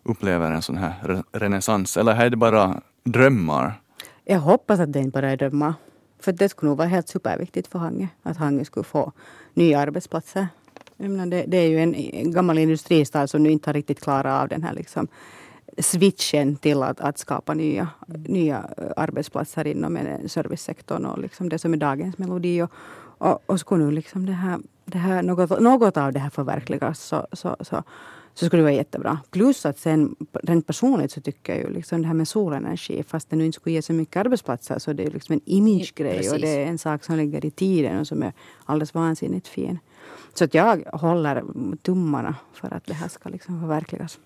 upplever 0.02 0.50
en 0.50 0.62
sån 0.62 0.76
här 0.76 0.94
re- 1.02 1.24
renässans? 1.32 1.96
Eller 1.96 2.12
är 2.12 2.30
det 2.30 2.36
bara 2.36 2.80
drömmar? 3.04 3.80
Jag 4.24 4.40
hoppas 4.40 4.80
att 4.80 4.92
det 4.92 4.98
inte 4.98 5.10
bara 5.10 5.30
är 5.30 5.36
drömmar. 5.36 5.74
För 6.20 6.32
det 6.32 6.48
skulle 6.48 6.68
nog 6.68 6.78
vara 6.78 6.88
helt 6.88 7.08
superviktigt 7.08 7.68
för 7.68 7.78
Hangö. 7.78 8.06
Att 8.22 8.36
Hangö 8.36 8.64
skulle 8.64 8.84
få 8.84 9.12
nya 9.54 9.80
arbetsplatser. 9.80 10.48
Menar, 10.96 11.26
det, 11.26 11.44
det 11.48 11.56
är 11.56 11.68
ju 11.68 11.78
en 11.78 11.94
en 11.94 12.32
gammal 12.32 12.58
industristad 12.58 13.26
som 13.26 13.42
nu 13.42 13.50
inte 13.50 13.68
har 13.70 13.74
riktigt 13.74 14.00
klarat 14.00 14.42
av 14.42 14.48
den 14.48 14.62
här 14.62 14.74
liksom 14.74 15.08
switchen 15.78 16.56
till 16.56 16.82
att, 16.82 17.00
att 17.00 17.18
skapa 17.18 17.54
nya, 17.54 17.88
nya 18.06 18.70
eh, 18.76 18.84
arbetsplatser 18.96 19.66
inom 19.66 19.98
servicesektorn 20.26 21.06
och 21.06 21.18
liksom 21.18 21.48
det 21.48 21.58
som 21.58 21.72
är 21.72 21.76
dagens 21.76 22.18
melodi. 22.18 22.62
Och, 22.62 22.70
och, 23.18 23.42
och 23.46 23.60
skulle 23.60 23.84
nu 23.84 23.90
liksom 23.90 24.26
det 24.26 24.32
här, 24.32 24.58
det 24.84 24.98
här, 24.98 25.22
något, 25.22 25.60
något 25.60 25.96
av 25.96 26.12
det 26.12 26.18
här 26.18 26.30
förverkligas 26.30 27.00
så, 27.00 27.26
så, 27.32 27.56
så, 27.60 27.82
så 28.34 28.46
skulle 28.46 28.60
det 28.60 28.64
vara 28.64 28.74
jättebra. 28.74 29.18
Plus 29.30 29.66
att 29.66 29.78
sen 29.78 30.16
rent 30.42 30.66
personligt 30.66 31.12
så 31.12 31.20
tycker 31.20 31.54
jag 31.54 31.62
ju 31.62 31.74
liksom 31.74 32.02
det 32.02 32.08
här 32.08 32.14
med 32.14 32.28
solenergi, 32.28 33.02
fast 33.02 33.30
det 33.30 33.36
nu 33.36 33.46
inte 33.46 33.56
skulle 33.56 33.74
ge 33.74 33.82
så 33.82 33.92
mycket 33.92 34.16
arbetsplatser 34.16 34.78
så 34.78 34.92
det 34.92 35.06
är 35.06 35.10
liksom 35.10 35.32
en 35.32 35.40
imagegrej 35.44 36.30
och 36.30 36.38
det 36.38 36.62
är 36.62 36.66
en 36.66 36.78
sak 36.78 37.04
som 37.04 37.16
ligger 37.16 37.44
i 37.44 37.50
tiden 37.50 38.00
och 38.00 38.06
som 38.06 38.22
är 38.22 38.32
alldeles 38.64 38.94
vansinnigt 38.94 39.48
fin. 39.48 39.78
Så 40.34 40.44
att 40.44 40.54
jag 40.54 40.82
håller 40.92 41.44
tummarna 41.82 42.34
för 42.52 42.74
att 42.74 42.86
det 42.86 42.94
här 42.94 43.08
ska 43.08 43.28
liksom 43.28 43.60
förverkligas. 43.60 44.18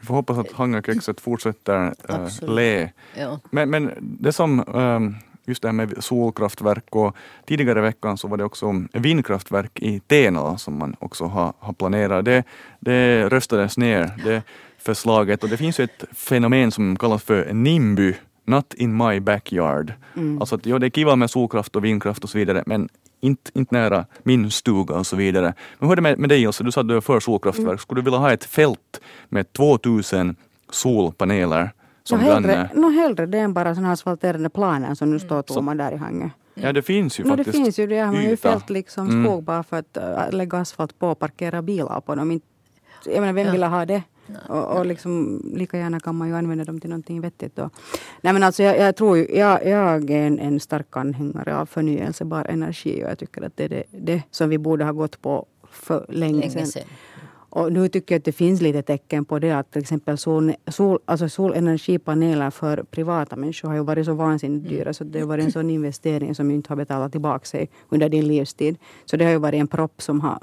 Vi 0.00 0.06
får 0.06 0.14
hoppas 0.14 0.38
att 0.38 0.52
Hangökexet 0.52 1.20
fortsätter 1.20 1.94
äh, 2.08 2.48
le. 2.48 2.90
Ja. 3.16 3.40
Men, 3.50 3.70
men 3.70 3.90
det 4.00 4.32
som 4.32 4.64
ähm, 4.74 5.16
just 5.44 5.62
det 5.62 5.68
här 5.68 5.72
med 5.72 6.04
solkraftverk 6.04 6.96
och 6.96 7.16
tidigare 7.46 7.78
i 7.78 7.82
veckan 7.82 8.18
så 8.18 8.28
var 8.28 8.36
det 8.36 8.44
också 8.44 8.84
vindkraftverk 8.92 9.78
i 9.78 10.00
Tenala 10.00 10.58
som 10.58 10.78
man 10.78 10.96
också 10.98 11.24
har, 11.24 11.52
har 11.58 11.72
planerat. 11.72 12.24
Det, 12.24 12.44
det 12.80 13.28
röstades 13.28 13.78
ner, 13.78 14.10
det 14.24 14.42
förslaget 14.78 15.42
och 15.42 15.48
det 15.48 15.56
finns 15.56 15.80
ju 15.80 15.84
ett 15.84 16.04
fenomen 16.12 16.70
som 16.70 16.96
kallas 16.96 17.22
för 17.22 17.52
NIMBY, 17.52 18.14
Not 18.44 18.74
in 18.74 18.96
my 18.96 19.20
backyard. 19.20 19.92
Alltså 20.40 20.54
att 20.54 20.66
ja, 20.66 20.78
det 20.78 20.86
är 20.86 20.90
kiva 20.90 21.16
med 21.16 21.30
solkraft 21.30 21.76
och 21.76 21.84
vindkraft 21.84 22.24
och 22.24 22.30
så 22.30 22.38
vidare 22.38 22.62
men 22.66 22.88
inte, 23.22 23.50
inte 23.54 23.74
nära 23.74 24.06
min 24.22 24.50
stuga 24.50 24.94
och 24.94 25.06
så 25.06 25.16
vidare. 25.16 25.54
Men 25.78 25.88
hur 25.88 25.92
är 25.92 25.96
det 25.96 26.02
med, 26.02 26.18
med 26.18 26.28
dig 26.28 26.42
Ilse? 26.42 26.64
Du 26.64 26.72
sa 26.72 26.80
att 26.80 26.88
du 26.88 26.96
är 26.96 27.00
för 27.00 27.20
solkraftverk. 27.20 27.80
Skulle 27.80 28.00
du 28.00 28.04
vilja 28.04 28.18
ha 28.18 28.32
ett 28.32 28.44
fält 28.44 29.00
med 29.28 29.52
2000 29.52 30.36
solpaneler 30.70 31.70
som 32.04 32.18
Nå 32.20 32.24
hellre, 32.32 32.70
no 32.74 32.90
hellre 32.90 33.26
det 33.26 33.38
än 33.38 33.54
bara 33.54 33.74
sådana 33.74 33.92
asfalterade 33.92 34.48
planer 34.50 34.94
som 34.94 35.10
nu 35.10 35.18
står 35.18 35.44
Så- 35.48 35.54
tomma 35.54 35.74
där 35.74 35.92
i 35.92 35.96
Hangö. 35.96 36.28
Ja, 36.54 36.72
det 36.72 36.82
finns 36.82 37.20
ju 37.20 37.24
No, 37.24 37.30
det 37.30 37.36
faktiskt 37.36 37.56
finns 37.64 37.78
ju 37.78 37.86
det. 37.86 37.98
Har 38.00 38.12
man 38.12 38.22
ju 38.24 38.36
fällt 38.36 38.70
liksom 38.70 39.08
Mm. 39.10 39.24
skog 39.24 39.42
bara 39.44 39.62
för 39.62 39.76
att 39.78 39.96
äh, 39.96 40.30
lägga 40.32 40.58
asfalt 40.58 40.98
på 40.98 41.08
och 41.08 41.18
parkera 41.18 41.62
bilar 41.62 42.00
på 42.00 42.14
dem. 42.14 42.40
Jag 43.06 43.20
menar, 43.20 43.32
vem 43.32 43.52
vill 43.52 43.62
ha 43.62 43.86
det? 43.86 44.02
Och, 44.48 44.78
och 44.78 44.86
liksom, 44.86 45.42
lika 45.54 45.78
gärna 45.78 46.00
kan 46.00 46.14
man 46.16 46.28
ju 46.28 46.34
använda 46.34 46.64
dem 46.64 46.80
till 46.80 46.90
någonting 46.90 47.20
vettigt. 47.20 47.56
Då. 47.56 47.70
Nej, 48.20 48.32
men 48.32 48.42
alltså, 48.42 48.62
jag, 48.62 48.78
jag 48.78 48.96
tror 48.96 49.16
ju, 49.18 49.26
jag, 49.34 49.66
jag 49.66 50.10
är 50.10 50.26
en, 50.26 50.38
en 50.38 50.60
stark 50.60 50.96
anhängare 50.96 51.56
av 51.56 51.66
förnyelsebar 51.66 52.44
energi 52.44 53.04
och 53.04 53.10
jag 53.10 53.18
tycker 53.18 53.42
att 53.42 53.56
det 53.56 53.64
är 53.64 53.68
det, 53.68 53.84
det 53.90 54.22
som 54.30 54.48
vi 54.48 54.58
borde 54.58 54.84
ha 54.84 54.92
gått 54.92 55.22
på 55.22 55.46
för 55.70 56.06
länge, 56.08 56.40
Länge 56.40 56.50
sedan. 56.50 56.66
sedan. 56.66 56.84
Och 57.54 57.72
nu 57.72 57.88
tycker 57.88 58.14
jag 58.14 58.18
att 58.18 58.24
det 58.24 58.32
finns 58.32 58.60
lite 58.60 58.82
tecken 58.82 59.24
på 59.24 59.38
det 59.38 59.50
att 59.50 59.70
till 59.70 59.82
exempel 59.82 60.18
sol, 60.18 60.52
sol, 60.66 60.98
alltså 61.04 61.28
solenergipaneler 61.28 62.50
för 62.50 62.82
privata 62.82 63.36
människor 63.36 63.68
har 63.68 63.74
ju 63.74 63.82
varit 63.82 64.06
så 64.06 64.14
vansinnigt 64.14 64.68
dyra 64.68 64.92
så 64.92 65.04
det 65.04 65.20
har 65.20 65.26
varit 65.26 65.44
en 65.44 65.52
sån 65.52 65.70
investering 65.70 66.34
som 66.34 66.50
inte 66.50 66.68
har 66.70 66.76
betalat 66.76 67.12
tillbaka 67.12 67.44
sig 67.44 67.70
under 67.88 68.08
din 68.08 68.28
livstid. 68.28 68.78
Så 69.04 69.16
det 69.16 69.24
har 69.24 69.32
ju 69.32 69.38
varit 69.38 69.60
en 69.60 69.66
propp 69.66 70.02
som 70.02 70.20
har 70.20 70.38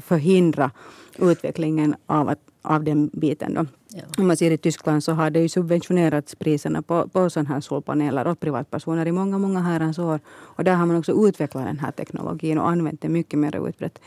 förhindrat 0.00 0.72
utvecklingen 1.18 1.94
av, 2.06 2.28
att, 2.28 2.38
av 2.62 2.84
den 2.84 3.10
biten. 3.12 3.54
Då. 3.54 3.66
Ja. 3.88 4.02
Om 4.18 4.26
man 4.26 4.36
ser 4.36 4.50
i 4.50 4.56
Tyskland 4.56 5.04
så 5.04 5.12
har 5.12 5.30
det 5.30 5.40
ju 5.40 5.48
subventionerats 5.48 6.34
priserna 6.34 6.82
på, 6.82 7.08
på 7.08 7.30
sådana 7.30 7.48
här 7.48 7.60
solpaneler 7.60 8.26
åt 8.26 8.40
privatpersoner 8.40 9.06
i 9.06 9.12
många, 9.12 9.38
många 9.38 9.60
herrans 9.60 9.98
år. 9.98 10.20
Och 10.26 10.64
där 10.64 10.74
har 10.74 10.86
man 10.86 10.96
också 10.96 11.28
utvecklat 11.28 11.64
den 11.64 11.78
här 11.78 11.90
teknologin 11.90 12.58
och 12.58 12.68
använt 12.68 13.00
den 13.00 13.12
mycket 13.12 13.38
mer 13.38 13.68
utbrett. 13.68 13.98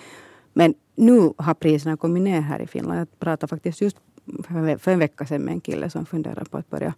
Men 0.54 0.74
nu 0.96 1.34
har 1.38 1.54
priserna 1.54 1.98
kommit 1.98 2.24
ner 2.24 2.42
här 2.42 2.60
i 2.60 2.68
Finland. 2.68 3.00
Jag 3.00 3.20
pratade 3.20 3.50
faktiskt 3.50 3.82
just 3.82 3.98
för 4.80 4.92
en 4.92 5.00
vecka 5.00 5.26
sedan 5.26 5.42
med 5.42 5.54
en 5.54 5.62
kille 5.62 5.90
som 5.90 6.06
funderar 6.06 6.44
på 6.44 6.58
att 6.58 6.70
börja, 6.70 6.94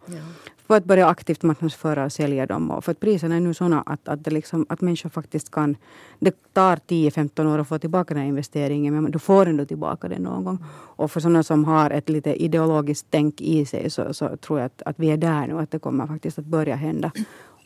på 0.67 0.74
att 0.74 0.86
börja 0.86 1.07
aktivt 1.07 1.43
marknadsföra 1.43 2.05
och 2.05 2.12
sälja 2.12 2.46
dem. 2.46 2.72
Och 2.72 2.84
för 2.84 2.91
att 2.91 3.00
priserna 3.00 3.36
är 3.36 3.39
nu 3.39 3.53
sådana 3.53 3.81
att, 3.81 4.07
att, 4.07 4.24
det 4.24 4.31
liksom, 4.31 4.65
att 4.69 4.81
människor 4.81 5.10
faktiskt 5.10 5.51
kan... 5.51 5.77
Det 6.19 6.53
tar 6.53 6.75
10-15 6.75 7.53
år 7.53 7.60
att 7.60 7.67
få 7.67 7.79
tillbaka 7.79 8.13
den 8.13 8.22
här 8.22 8.29
investeringen 8.29 9.03
men 9.03 9.12
du 9.12 9.19
får 9.19 9.46
ändå 9.46 9.65
tillbaka 9.65 10.07
den 10.07 10.22
någon 10.22 10.43
gång. 10.43 10.63
Och 10.98 11.12
för 11.12 11.19
sådana 11.19 11.43
som 11.43 11.65
har 11.65 11.89
ett 11.89 12.10
lite 12.10 12.43
ideologiskt 12.43 13.07
tänk 13.10 13.41
i 13.41 13.65
sig 13.65 13.89
så, 13.89 14.13
så 14.13 14.38
tror 14.38 14.60
jag 14.60 14.65
att, 14.65 14.81
att 14.86 15.00
vi 15.00 15.12
är 15.12 15.17
där 15.17 15.48
nu. 15.48 15.60
Att 15.60 15.72
det 15.72 15.79
kommer 15.79 16.07
faktiskt 16.07 16.39
att 16.39 16.46
börja 16.46 16.75
hända. 16.75 17.12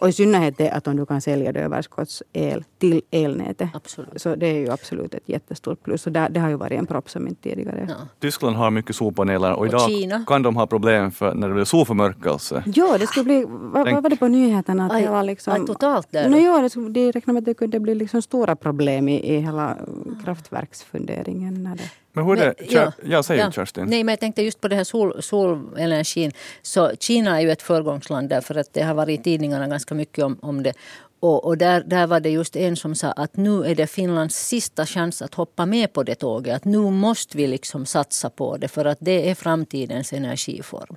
Och 0.02 0.10
i 0.10 0.12
synnerhet 0.12 0.58
det 0.58 0.70
att 0.72 0.88
om 0.88 0.96
du 0.96 1.06
kan 1.06 1.22
sälja 1.22 1.52
det 1.52 1.60
överskottsel 1.60 2.64
till 2.78 3.02
elnätet. 3.12 3.70
Absolut. 3.74 4.22
Så 4.22 4.36
det 4.36 4.48
är 4.48 4.54
ju 4.60 4.70
absolut 4.72 5.14
ett 5.14 5.30
jättestort 5.30 5.84
plus. 5.84 6.06
Och 6.08 6.12
det, 6.12 6.28
det 6.32 6.40
har 6.40 6.50
ju 6.50 6.56
varit 6.56 6.80
en 6.80 6.86
propp 6.88 7.10
som 7.10 7.28
inte 7.28 7.42
tidigare. 7.50 7.86
Ja. 7.90 7.96
Tyskland 8.20 8.56
har 8.56 8.72
mycket 8.72 8.96
solpaneler 8.96 9.52
och 9.54 9.60
Och 9.60 9.68
idag 9.68 9.82
Kina. 9.82 10.24
kan 10.28 10.42
de 10.44 10.56
ha 10.56 10.68
problem 10.68 11.12
för 11.12 11.34
när 11.34 11.48
det 11.48 11.54
blir 11.54 11.64
solförmörkelse. 11.64 12.64
Ja, 12.66 12.98
det 12.98 13.08
skulle 13.08 13.24
bli... 13.24 13.46
Vad, 13.48 13.86
Tänk- 13.86 14.04
var 14.04 14.10
det 14.10 14.18
på 14.18 14.28
nyheterna? 14.28 14.86
Att 14.86 14.92
Aj, 14.92 15.04
det 15.04 15.10
var 15.12 15.24
liksom, 15.24 15.54
aj, 15.54 15.66
totalt 15.68 16.08
där. 16.12 16.30
No, 16.30 16.38
ja, 16.38 16.70
det, 16.76 16.90
de 16.90 17.12
räknar 17.12 17.34
med 17.34 17.42
att 17.42 17.46
det 17.46 17.54
kunde 17.54 17.80
bli 17.80 17.96
liksom 17.96 18.22
stora 18.22 18.56
problem 18.56 19.10
i, 19.10 19.36
i 19.36 19.40
hela 19.40 19.78
kraftverksfunderingen. 20.26 21.64
När 21.64 21.76
det, 21.76 21.84
Men 22.14 22.26
hur 22.26 22.40
är 22.40 22.54
det? 22.58 22.94
Ja, 23.04 23.24
säg 23.24 23.38
ja. 23.38 23.52
Kerstin. 23.52 23.86
Nej, 23.86 24.04
men 24.04 24.12
jag 24.12 24.20
tänkte 24.20 24.42
just 24.42 24.62
på 24.62 24.68
det 24.68 24.76
här 24.76 24.84
sol, 24.84 25.24
solenergin. 25.24 26.32
Så 26.62 26.92
Kina 27.00 27.38
är 27.38 27.42
ju 27.42 27.52
ett 27.52 27.62
föregångsland 27.62 28.30
därför 28.30 28.56
att 28.56 28.74
det 28.74 28.82
har 28.82 28.94
varit 28.94 29.20
i 29.20 29.24
tidningarna 29.24 29.68
ganska 29.68 29.96
mycket 29.96 30.24
om, 30.24 30.40
om 30.42 30.64
det. 30.64 30.74
Och, 31.20 31.46
och 31.46 31.58
där, 31.58 31.84
där 31.86 32.08
var 32.08 32.20
det 32.20 32.30
just 32.30 32.56
en 32.56 32.76
som 32.76 32.96
sa 32.96 33.12
att 33.12 33.38
nu 33.38 33.66
är 33.66 33.76
det 33.76 33.88
Finlands 33.88 34.48
sista 34.48 34.86
chans 34.86 35.22
att 35.22 35.34
hoppa 35.34 35.66
med 35.66 35.94
på 35.94 36.04
det 36.04 36.16
tåget. 36.16 36.56
Att 36.56 36.66
nu 36.66 36.78
måste 36.78 37.38
vi 37.38 37.48
liksom 37.48 37.86
satsa 37.86 38.30
på 38.30 38.58
det 38.58 38.68
för 38.68 38.86
att 38.86 38.98
det 39.02 39.30
är 39.30 39.36
framtidens 39.36 40.14
energiform. 40.14 40.96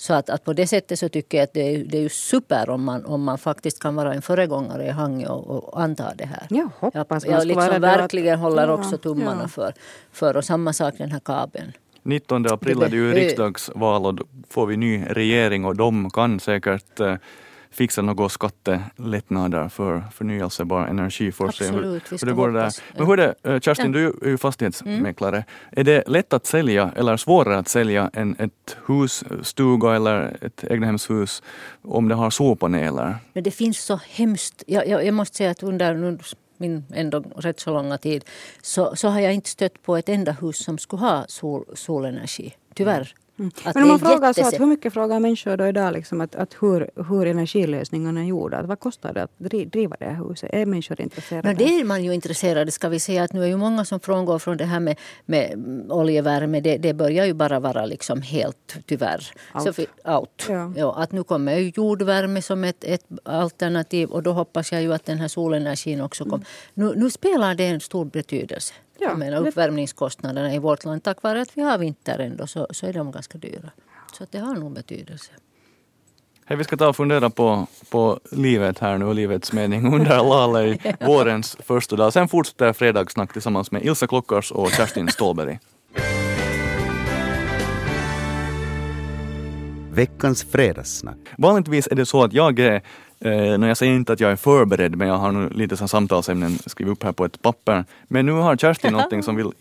Så 0.00 0.14
att, 0.14 0.30
att 0.30 0.44
på 0.44 0.52
det 0.52 0.66
sättet 0.66 0.98
så 0.98 1.08
tycker 1.08 1.38
jag 1.38 1.44
att 1.44 1.52
det 1.52 1.74
är, 1.74 1.84
det 1.84 1.98
är 1.98 2.02
ju 2.02 2.08
super 2.08 2.70
om 2.70 2.84
man, 2.84 3.04
om 3.04 3.22
man 3.22 3.38
faktiskt 3.38 3.82
kan 3.82 3.94
vara 3.94 4.14
en 4.14 4.22
föregångare 4.22 4.86
i 4.86 4.90
Hangö 4.90 5.28
och, 5.28 5.64
och 5.64 5.80
anta 5.80 6.14
det 6.14 6.24
här. 6.24 6.46
Jag 6.50 6.70
hoppas 6.78 7.24
jag, 7.24 7.34
jag 7.34 7.46
liksom 7.46 7.64
vara 7.66 7.78
det 7.78 7.92
att- 7.92 8.00
verkligen 8.00 8.38
håller 8.38 8.70
också 8.70 8.98
tummarna 8.98 9.42
ja. 9.42 9.48
för, 9.48 9.72
för. 10.12 10.36
Och 10.36 10.44
samma 10.44 10.72
sak 10.72 10.94
den 10.98 11.10
här 11.10 11.20
kabeln. 11.20 11.72
19 12.02 12.46
april 12.46 12.82
är 12.82 12.88
det 12.88 12.96
ju 12.96 13.12
riksdagsval 13.12 14.06
och 14.06 14.14
då 14.14 14.24
får 14.48 14.66
vi 14.66 14.76
ny 14.76 15.04
regering 15.08 15.64
och 15.64 15.76
de 15.76 16.10
kan 16.10 16.40
säkert 16.40 17.00
eh, 17.00 17.14
fixa 17.70 18.02
några 18.02 18.28
skattelättnader 18.28 19.68
för 19.68 20.04
förnyelsebar 20.12 20.86
energi. 20.86 21.32
Får 21.32 21.50
se 21.50 21.64
hur- 21.64 21.70
Absolut, 21.70 22.02
vi 22.02 22.06
hur 22.10 22.16
ska 22.18 22.26
det 22.26 22.32
går 22.32 22.48
där. 22.48 22.72
Men 22.96 23.06
hur 23.06 23.20
är 23.20 23.34
det, 23.42 23.54
eh, 23.54 23.60
Kerstin. 23.60 23.86
Mm. 23.86 23.92
du 24.20 24.26
är 24.26 24.30
ju 24.30 24.38
fastighetsmäklare. 24.38 25.44
Är 25.72 25.84
det 25.84 26.08
lätt 26.08 26.32
att 26.32 26.46
sälja 26.46 26.92
eller 26.96 27.16
svårare 27.16 27.58
att 27.58 27.68
sälja 27.68 28.10
än 28.12 28.36
ett 28.38 28.76
hus, 28.86 29.24
stuga 29.42 29.94
eller 29.96 30.36
ett 30.40 30.64
egnahemshus 30.64 31.42
om 31.82 32.08
det 32.08 32.14
har 32.14 32.30
solpaneler? 32.30 33.16
Men 33.32 33.44
det 33.44 33.50
finns 33.50 33.78
så 33.84 34.00
hemskt... 34.10 34.62
Jag, 34.66 34.88
jag, 34.88 35.06
jag 35.06 35.14
måste 35.14 35.36
säga 35.36 35.50
att 35.50 35.62
under 35.62 35.94
nu 35.94 36.18
min 36.56 36.84
ändå 36.94 37.20
rätt 37.36 37.60
så 37.60 37.72
långa 37.74 37.98
tid 37.98 38.24
så, 38.62 38.96
så 38.96 39.08
har 39.08 39.20
jag 39.20 39.34
inte 39.34 39.50
stött 39.50 39.82
på 39.82 39.96
ett 39.96 40.08
enda 40.08 40.32
hus 40.32 40.64
som 40.64 40.78
skulle 40.78 41.00
ha 41.00 41.24
sol, 41.28 41.64
solenergi. 41.74 42.54
Tyvärr. 42.74 43.14
Att 43.64 43.74
men 43.74 43.82
om 43.82 43.88
man 43.88 43.98
frågar 43.98 44.32
så 44.32 44.48
att 44.48 44.60
hur 44.60 44.66
mycket 44.66 44.92
frågar 44.92 45.20
människor 45.20 45.56
då 45.56 45.66
idag 45.66 45.92
liksom 45.92 46.20
att, 46.20 46.34
att 46.34 46.56
hur, 46.60 46.90
hur 47.08 47.26
energilösningarna 47.26 48.20
är 48.20 48.24
gjorda? 48.24 48.56
Att 48.58 48.66
vad 48.66 48.80
kostar 48.80 49.12
det 49.12 49.22
att 49.22 49.30
dri- 49.38 49.70
driva 49.70 49.96
det 49.98 50.04
här 50.04 50.28
huset? 50.28 50.50
Är 50.52 50.66
människor 50.66 51.00
intresserade? 51.00 51.52
No, 51.52 51.58
det 51.58 51.80
är 51.80 51.84
man 51.84 52.04
ju 52.04 52.14
intresserad 52.14 52.72
ska 52.72 52.88
vi 52.88 53.00
säga 53.00 53.22
att 53.22 53.32
nu 53.32 53.42
är 53.42 53.46
ju 53.46 53.56
många 53.56 53.84
som 53.84 54.00
frångår 54.00 54.38
från 54.38 54.56
det 54.56 54.64
här 54.64 54.80
med, 54.80 54.98
med 55.26 55.52
mm, 55.52 55.90
oljevärme. 55.90 56.60
Det, 56.60 56.76
det 56.76 56.94
börjar 56.94 57.24
ju 57.26 57.34
bara 57.34 57.60
vara 57.60 57.86
liksom 57.86 58.22
helt 58.22 58.78
tyvärr 58.86 59.32
Out. 59.54 59.74
Så, 59.74 59.82
out. 60.12 60.46
Ja. 60.48 60.72
Ja, 60.76 60.94
att 60.96 61.12
nu 61.12 61.24
kommer 61.24 61.58
ju 61.58 61.72
jordvärme 61.76 62.42
som 62.42 62.64
ett, 62.64 62.84
ett 62.84 63.06
alternativ 63.22 64.10
och 64.10 64.22
då 64.22 64.32
hoppas 64.32 64.72
jag 64.72 64.82
ju 64.82 64.92
att 64.92 65.04
den 65.04 65.18
här 65.18 65.28
solenergin 65.28 66.00
också 66.00 66.24
kommer. 66.24 66.46
Nu, 66.74 66.92
nu 66.96 67.10
spelar 67.10 67.54
det 67.54 67.66
en 67.66 67.80
stor 67.80 68.04
betydelse. 68.04 68.74
Ja, 69.00 69.08
jag 69.08 69.18
menar, 69.18 69.48
uppvärmningskostnaderna 69.48 70.54
i 70.54 70.58
vårt 70.58 70.84
land 70.84 71.02
tack 71.02 71.22
vare 71.22 71.40
att 71.40 71.56
vi 71.56 71.62
har 71.62 71.78
vinter 71.78 72.18
ändå 72.18 72.46
så, 72.46 72.66
så 72.70 72.86
är 72.86 72.92
de 72.92 73.10
ganska 73.10 73.38
dyra. 73.38 73.70
Så 74.12 74.24
att 74.24 74.32
det 74.32 74.38
har 74.38 74.54
nog 74.54 74.72
betydelse. 74.72 75.32
Hej, 76.44 76.56
vi 76.56 76.64
ska 76.64 76.76
ta 76.76 76.88
och 76.88 76.96
fundera 76.96 77.30
på, 77.30 77.66
på 77.90 78.20
livet 78.30 78.78
här 78.78 78.98
nu 78.98 79.04
och 79.04 79.14
livets 79.14 79.52
mening 79.52 79.94
under 79.94 80.24
Lale 80.24 80.68
i 80.68 80.78
vårens 81.06 81.56
första 81.60 81.96
dag. 81.96 82.12
Sen 82.12 82.28
fortsätter 82.28 82.72
fredagssnack 82.72 83.32
tillsammans 83.32 83.70
med 83.70 83.84
Ilse 83.84 84.06
Klockars 84.06 84.52
och 84.52 84.70
Kerstin 84.70 85.08
Ståhlberg. 85.08 85.58
Veckans 89.90 90.44
fredagssnack. 90.44 91.18
Vanligtvis 91.38 91.88
är 91.90 91.94
det 91.94 92.06
så 92.06 92.24
att 92.24 92.32
jag 92.32 92.58
är, 92.58 92.82
eh, 93.20 93.58
när 93.58 93.68
jag 93.68 93.76
säger 93.76 93.92
inte 93.92 94.12
att 94.12 94.20
jag 94.20 94.32
är 94.32 94.36
förberedd, 94.36 94.96
men 94.96 95.08
jag 95.08 95.14
har 95.14 95.32
nu 95.32 95.48
lite 95.48 95.76
så 95.76 95.88
samtalsämnen 95.88 96.58
skrivit 96.66 96.92
upp 96.92 97.02
här 97.02 97.12
på 97.12 97.24
ett 97.24 97.42
papper. 97.42 97.84
Men 98.08 98.26
nu 98.26 98.32
har 98.32 98.56
Kerstin 98.56 98.92
någonting 98.92 99.22
som 99.22 99.36
vill, 99.36 99.52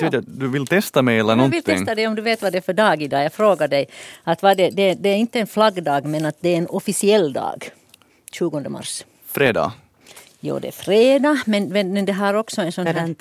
jag, 0.00 0.24
du 0.26 0.48
vill 0.48 0.66
testa 0.66 1.02
mig 1.02 1.18
eller 1.18 1.30
Jag 1.30 1.36
vill 1.36 1.50
någonting. 1.50 1.76
testa 1.76 1.94
dig 1.94 2.06
om 2.06 2.14
du 2.14 2.22
vet 2.22 2.42
vad 2.42 2.52
det 2.52 2.58
är 2.58 2.62
för 2.62 2.72
dag 2.72 3.02
idag. 3.02 3.24
Jag 3.24 3.32
frågar 3.32 3.68
dig. 3.68 3.86
Att 4.24 4.42
vad 4.42 4.56
det, 4.56 4.70
det, 4.70 4.94
det 4.94 5.08
är 5.08 5.16
inte 5.16 5.40
en 5.40 5.46
flaggdag 5.46 6.06
men 6.06 6.26
att 6.26 6.36
det 6.40 6.48
är 6.48 6.58
en 6.58 6.66
officiell 6.66 7.32
dag. 7.32 7.70
20 8.32 8.68
mars. 8.68 9.04
Fredag. 9.26 9.72
Jo, 10.44 10.58
det 10.58 10.68
är 10.68 10.72
fredag 10.72 11.42
men, 11.46 11.68
men 11.68 12.04
det 12.04 12.12
har 12.12 12.34
också 12.34 12.60
en 12.60 12.72
sån 12.72 12.86
här... 12.86 13.14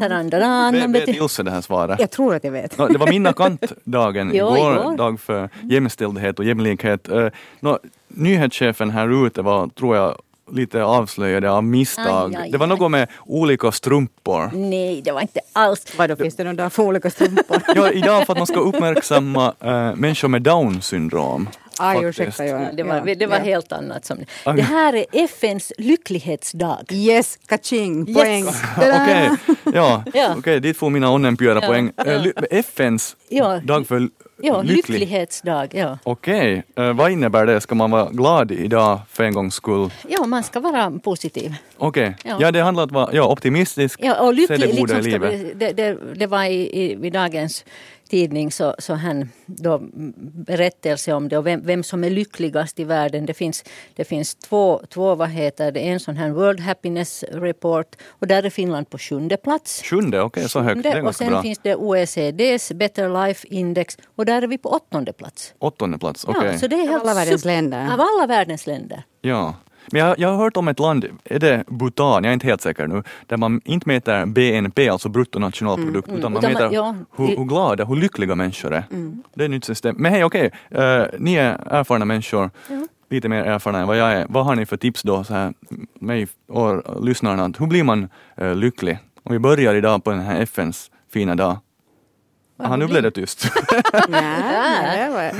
Tadan, 0.00 0.92
Vet, 0.92 1.08
Ilse 1.08 1.42
det 1.42 1.50
här 1.50 1.60
svaret? 1.60 2.00
Jag 2.00 2.10
tror 2.10 2.34
att 2.34 2.44
jag 2.44 2.52
vet. 2.52 2.78
Nå, 2.78 2.88
det 2.88 2.98
var 2.98 3.06
Minna 3.08 3.32
Kant-dagen 3.32 4.30
igår, 4.34 4.58
igår. 4.58 4.96
dag 4.96 5.20
för 5.20 5.48
jämställdhet 5.62 6.38
och 6.38 6.44
jämlikhet. 6.44 7.08
Uh, 7.08 7.28
nå, 7.60 7.78
nyhetschefen 8.14 8.90
här 8.90 9.26
ute 9.26 9.42
var, 9.42 9.68
tror 9.68 9.96
jag, 9.96 10.16
lite 10.52 10.82
avslöjade 10.84 11.50
av 11.50 11.64
misstag. 11.64 12.34
Aj, 12.34 12.42
aj, 12.42 12.50
det 12.50 12.58
var 12.58 12.66
aj. 12.66 12.70
något 12.78 12.90
med 12.90 13.08
olika 13.26 13.72
strumpor. 13.72 14.50
Nej, 14.54 15.02
det 15.04 15.12
var 15.12 15.20
inte 15.20 15.40
alls. 15.52 15.86
Vadå, 15.98 16.16
finns 16.16 16.36
det 16.36 16.44
någon 16.44 16.56
dag 16.56 16.72
för 16.72 16.82
olika 16.82 17.10
strumpor? 17.10 17.62
Ja, 17.74 17.90
idag 17.90 18.26
för 18.26 18.32
att 18.32 18.38
man 18.38 18.46
ska 18.46 18.60
uppmärksamma 18.60 19.54
uh, 19.64 19.96
människor 19.96 20.28
med 20.28 20.42
down 20.42 20.82
syndrom. 20.82 21.48
Aj, 21.78 22.04
ursäkta. 22.04 22.44
Ja, 22.44 22.58
Det 22.76 22.82
var, 22.82 23.02
ja, 23.06 23.14
det 23.14 23.26
var 23.26 23.36
ja. 23.36 23.42
helt 23.42 23.72
annat. 23.72 24.04
Som, 24.04 24.18
Aj. 24.44 24.56
det 24.56 24.62
här 24.62 24.94
är 24.94 25.04
FNs 25.12 25.72
lycklighetsdag. 25.78 26.84
Yes, 26.92 27.38
kaching, 27.46 28.08
Yes. 28.08 28.16
poäng. 28.18 28.44
Okej, 28.76 29.30
ja, 29.74 30.04
Ja. 30.14 30.34
okej, 30.38 30.60
dit 30.60 30.76
får 30.76 30.90
mina 30.90 31.10
onnenpyra 31.10 31.54
Ja, 31.62 31.66
poäng. 31.68 31.92
ja. 31.96 32.04
Eh, 32.04 32.24
FNs 32.50 33.16
Ja. 33.28 33.60
dag 33.64 33.86
för 33.86 34.08
Ja, 34.42 34.62
lycklig. 34.62 34.98
lycklighetsdag. 35.00 35.68
Ja. 35.74 35.98
Okej, 36.02 36.62
eh, 36.76 36.92
vad 36.92 37.10
innebär 37.10 37.46
det? 37.46 37.60
Ska 37.60 37.74
man 37.74 37.90
vara 37.90 38.10
glad 38.10 38.50
idag 38.52 39.00
för 39.08 39.24
en 39.24 39.34
gångs 39.34 39.54
skull? 39.54 39.90
ja, 40.08 40.26
man 40.26 40.42
ska 40.42 40.60
vara 40.60 40.90
positiv. 40.90 41.54
Okej, 41.78 42.16
ja. 42.24 42.36
Ja. 42.40 42.50
det 42.50 42.60
handlar 42.60 42.82
om 42.82 42.86
att 42.86 42.92
vara 42.92 43.08
ja, 43.12 43.28
optimistisk, 43.32 44.00
Ja, 44.02 44.20
och 44.20 44.34
se 44.34 44.40
lycklig, 44.40 44.60
det 44.60 44.80
goda 44.80 44.98
liksom, 44.98 45.24
i 45.24 45.30
livet. 45.30 45.58
det, 45.60 45.72
det, 45.72 46.14
det 46.14 46.26
var 46.26 46.44
i, 46.44 46.82
i, 46.82 47.06
i 47.06 47.10
dagens 47.10 47.64
tidning 48.10 48.52
så, 48.52 48.74
så 48.78 48.94
han 48.94 49.28
då 49.46 49.78
berättelse 50.46 51.12
om 51.12 51.28
det 51.28 51.38
och 51.38 51.46
vem, 51.46 51.60
vem 51.66 51.82
som 51.82 52.04
är 52.04 52.10
lyckligast 52.10 52.80
i 52.80 52.84
världen. 52.84 53.26
Det 53.26 53.34
finns, 53.34 53.64
det 53.96 54.04
finns 54.04 54.34
två, 54.34 54.82
två, 54.88 55.14
vad 55.14 55.28
heter 55.28 55.72
det, 55.72 55.80
en 55.80 56.00
sån 56.00 56.16
här 56.16 56.30
World 56.30 56.60
Happiness 56.60 57.24
Report 57.32 57.96
och 58.08 58.26
där 58.26 58.42
är 58.42 58.50
Finland 58.50 58.90
på 58.90 58.98
sjunde 58.98 59.36
plats. 59.36 59.82
Sjunde, 59.82 60.22
okej, 60.22 60.48
så 60.48 60.60
högt. 60.60 60.82
Det 60.82 60.88
är 60.88 60.92
Sjunde, 60.92 61.08
och 61.08 61.16
sen 61.16 61.28
bra. 61.28 61.42
finns 61.42 61.58
det 61.58 61.76
OECDs 61.76 62.72
Better 62.72 63.26
Life 63.26 63.46
Index 63.50 63.96
och 64.16 64.26
där 64.26 64.42
är 64.42 64.46
vi 64.46 64.58
på 64.58 64.68
åttonde 64.68 65.12
plats. 65.12 65.54
Åttonde 65.58 65.98
plats, 65.98 66.24
okej. 66.24 66.50
Ja, 66.52 66.58
så 66.58 66.66
det 66.66 66.76
är 66.76 66.88
Av 66.88 67.00
alla 67.00 67.14
världens 67.14 67.44
länder. 67.44 67.92
Av 67.92 68.00
alla 68.00 68.26
världens 68.26 68.66
länder. 68.66 69.02
Ja. 69.20 69.54
Men 69.92 70.00
jag, 70.00 70.18
jag 70.18 70.28
har 70.28 70.36
hört 70.36 70.56
om 70.56 70.68
ett 70.68 70.78
land, 70.78 71.04
är 71.24 71.38
det 71.38 71.64
Bhutan, 71.66 72.24
jag 72.24 72.30
är 72.30 72.34
inte 72.34 72.46
helt 72.46 72.60
säker 72.60 72.86
nu, 72.86 73.02
där 73.26 73.36
man 73.36 73.60
inte 73.64 73.88
mäter 73.88 74.26
BNP, 74.26 74.88
alltså 74.88 75.08
bruttonationalprodukt, 75.08 76.08
utan 76.08 76.32
man 76.32 76.44
Utan 76.44 76.52
man- 76.52 76.62
mäter 76.62 76.74
ja, 76.76 76.94
hur, 77.16 77.26
hur 77.36 77.44
glada, 77.44 77.84
hur 77.84 77.96
lyckliga 77.96 78.34
människor 78.34 78.72
är. 78.74 78.84
Det 79.34 79.42
är 79.42 79.44
ett 79.44 79.50
nytt 79.50 79.64
system. 79.64 79.96
Men 79.98 80.12
hej, 80.12 80.24
okej, 80.24 80.50
eh, 80.70 81.02
ni 81.18 81.34
är 81.34 81.58
erfarna 81.66 82.04
människor, 82.04 82.50
lite 83.10 83.28
mer 83.28 83.42
erfarna 83.44 83.78
än 83.80 83.86
vad 83.86 83.96
jag 83.96 84.12
är. 84.12 84.26
Vad 84.28 84.44
har 84.44 84.54
ni 84.54 84.66
för 84.66 84.76
tips 84.76 85.02
då, 85.02 85.24
så 85.24 85.34
här, 85.34 85.52
mig 86.00 86.28
och 86.48 87.04
lyssnarna, 87.04 87.52
hur 87.58 87.66
blir 87.66 87.84
man 87.84 88.08
eh, 88.36 88.54
lycklig? 88.54 88.98
Om 89.22 89.32
vi 89.32 89.38
börjar 89.38 89.74
idag 89.74 90.04
på 90.04 90.10
den 90.10 90.20
här 90.20 90.40
FNs 90.40 90.90
fina 91.12 91.34
dag. 91.34 91.58
Aha, 92.62 92.76
nu 92.76 92.86
blev 92.86 93.02
det 93.02 93.10
tyst. 93.10 93.46
Nej, 94.08 95.32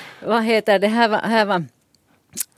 Vad 0.26 0.44
heter 0.44 0.78
det? 0.78 0.88
Här 0.88 1.08
var, 1.08 1.18
här 1.18 1.44
var 1.44 1.64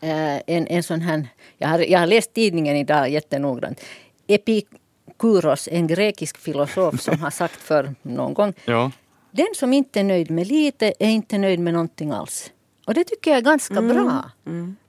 en, 0.01 0.67
en 0.67 0.83
sån 0.83 1.01
här... 1.01 1.29
Jag 1.59 1.69
har, 1.69 1.79
jag 1.79 1.99
har 1.99 2.07
läst 2.07 2.35
tidningen 2.35 2.77
idag 2.77 3.11
jättenoggrant. 3.11 3.81
Epikuros, 4.27 5.69
en 5.73 5.87
grekisk 5.87 6.39
filosof 6.39 7.01
som 7.01 7.21
har 7.21 7.31
sagt 7.31 7.57
för 7.57 7.95
någon 8.03 8.35
gång. 8.35 8.53
ja. 8.65 8.91
Den 9.31 9.49
som 9.55 9.73
inte 9.73 10.01
är 10.01 10.05
nöjd 10.05 10.31
med 10.31 10.47
lite 10.47 10.93
är 10.99 11.09
inte 11.09 11.39
nöjd 11.39 11.61
med 11.61 11.73
någonting 11.73 12.11
alls. 12.11 12.51
Och 12.87 12.95
det 12.95 13.05
tycker 13.05 13.31
jag 13.31 13.39
är 13.39 13.43
ganska 13.43 13.83
bra. 13.83 14.31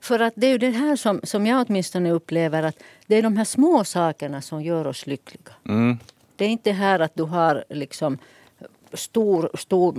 För 0.00 0.20
att 0.20 0.32
det 0.36 0.46
är 0.46 0.50
ju 0.50 0.58
det 0.58 0.70
här 0.70 0.96
som, 0.96 1.20
som 1.24 1.46
jag 1.46 1.66
åtminstone 1.68 2.10
upplever 2.10 2.62
att 2.62 2.82
det 3.06 3.16
är 3.16 3.22
de 3.22 3.36
här 3.36 3.44
små 3.44 3.84
sakerna 3.84 4.42
som 4.42 4.62
gör 4.62 4.86
oss 4.86 5.06
lyckliga. 5.06 5.52
Mm. 5.68 5.98
Det 6.36 6.44
är 6.44 6.48
inte 6.48 6.72
här 6.72 7.00
att 7.00 7.14
du 7.14 7.22
har 7.22 7.64
liksom 7.68 8.18
stor, 8.92 9.50
stor, 9.54 9.94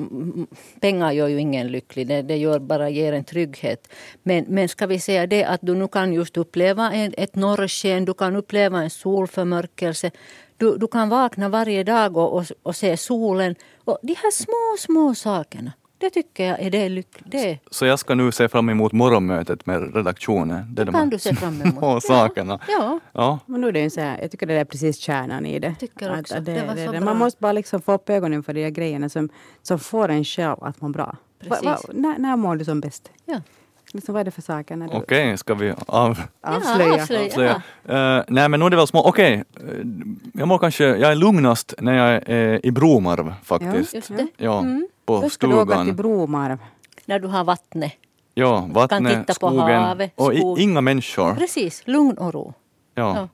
pengar 0.80 1.12
gör 1.12 1.28
ju 1.28 1.40
ingen 1.40 1.68
lycklig, 1.68 2.08
det, 2.08 2.22
det 2.22 2.38
gör 2.38 2.60
bara 2.60 2.90
ger 2.90 3.14
en 3.14 3.24
trygghet. 3.24 3.88
Men, 4.24 4.46
men 4.48 4.70
ska 4.70 4.88
vi 4.88 5.00
säga 5.00 5.28
det 5.28 5.44
att 5.44 5.60
du 5.64 5.76
nu 5.76 5.88
kan 5.88 6.14
just 6.14 6.38
uppleva 6.38 6.92
en, 6.92 7.14
ett 7.18 7.36
norrsken, 7.36 8.06
du 8.06 8.14
kan 8.14 8.36
uppleva 8.36 8.84
en 8.84 8.90
solförmörkelse. 8.90 10.12
Du, 10.58 10.78
du 10.78 10.88
kan 10.88 11.10
vakna 11.10 11.50
varje 11.50 11.84
dag 11.84 12.18
och, 12.18 12.34
och, 12.38 12.46
och 12.64 12.76
se 12.76 12.98
solen. 12.98 13.56
Och 13.86 13.98
de 14.02 14.16
här 14.16 14.32
små, 14.32 14.78
små 14.78 15.16
sakerna. 15.16 15.72
Det 16.02 16.10
tycker 16.10 16.46
jag 16.46 16.60
är 16.60 16.70
det 16.70 16.90
lyckligt. 16.90 17.60
Så 17.72 17.86
jag 17.86 18.00
ska 18.00 18.16
nu 18.16 18.32
se 18.32 18.50
fram 18.50 18.70
emot 18.70 18.92
morgonmötet 18.92 19.66
med 19.66 19.96
redaktionen? 19.96 20.76
Det, 20.76 20.84
det 20.84 20.92
kan 20.92 21.10
du 21.10 21.20
se 21.20 21.36
fram 21.36 21.62
emot. 21.62 21.78
små 21.78 22.02
sakerna. 22.02 22.60
Ja. 22.68 23.00
ja. 23.14 23.40
Men 23.46 23.62
nu 23.62 23.68
är 23.68 23.72
det 23.72 23.90
så 23.90 24.02
här, 24.02 24.22
jag 24.22 24.32
tycker 24.32 24.46
det 24.46 24.54
är 24.54 24.66
precis 24.66 24.98
kärnan 25.00 25.46
i 25.46 25.60
det. 25.60 25.76
Tycker 25.80 26.20
också. 26.20 26.36
Att, 26.36 26.46
det, 26.46 26.54
det, 26.54 26.74
det, 26.76 26.92
det 26.92 27.00
Man 27.00 27.18
måste 27.18 27.42
bara 27.42 27.52
liksom 27.52 27.82
få 27.82 27.94
upp 27.94 28.10
ögonen 28.10 28.44
för 28.44 28.54
de 28.54 28.72
grejerna 28.72 29.10
som, 29.10 29.30
som 29.62 29.80
får 29.80 30.10
en 30.10 30.24
själv 30.24 30.64
att 30.64 30.82
må 30.82 30.90
bra. 30.90 31.18
Precis. 31.40 31.66
Va, 31.66 31.72
va, 31.72 31.94
när, 31.94 32.18
när 32.18 32.36
mår 32.36 32.56
du 32.56 32.66
som 32.66 32.82
bäst? 32.82 33.12
Ja. 33.26 33.42
Liksom, 33.94 34.14
vad 34.14 34.20
är 34.20 34.26
det 34.26 34.32
för 34.32 34.42
saker? 34.42 34.86
Okej, 34.88 35.00
okay, 35.00 35.38
ska 35.38 35.54
vi 35.54 35.74
av... 35.88 36.22
avslöja? 36.42 36.88
Ja, 36.88 37.02
avslöja. 37.02 37.26
avslöja. 37.26 37.62
Uh, 37.90 38.24
nej 38.28 38.50
men 38.50 38.60
nu 38.60 38.66
är 38.66 38.70
det 38.70 38.76
väl 38.76 38.88
små, 38.88 39.04
okej, 39.04 39.44
okay. 39.56 39.74
jag 40.34 40.48
mår 40.48 40.58
kanske, 40.58 40.84
jag 40.84 41.12
är 41.12 41.16
lugnast 41.16 41.74
när 41.80 41.94
jag 41.94 42.24
är 42.26 42.66
i 42.66 42.72
Bromarv 42.72 43.34
faktiskt. 43.44 43.94
Ja, 43.94 43.98
just 43.98 44.18
det. 44.18 44.28
Ja, 44.38 44.60
mm. 44.60 44.88
på 45.06 45.20
ska 45.20 45.30
stugan. 45.30 45.68
du 45.68 45.74
åka 45.74 45.84
till 45.84 45.94
Bromarv. 45.94 46.58
När 47.06 47.20
du 47.20 47.28
har 47.28 47.44
vattnet. 47.44 47.94
Ja, 48.34 48.70
vattnet, 48.72 49.20
titta 49.20 49.26
på 49.26 49.34
skogen 49.34 49.82
havet, 49.82 50.12
och 50.16 50.34
skog. 50.36 50.60
i, 50.60 50.64
inga 50.64 50.82
människor. 50.82 51.36
Precis, 51.36 51.84
lugn 51.86 52.18
och 52.18 52.34
ro. 52.34 52.54
Ja. 52.96 53.16
Ja. 53.16 53.28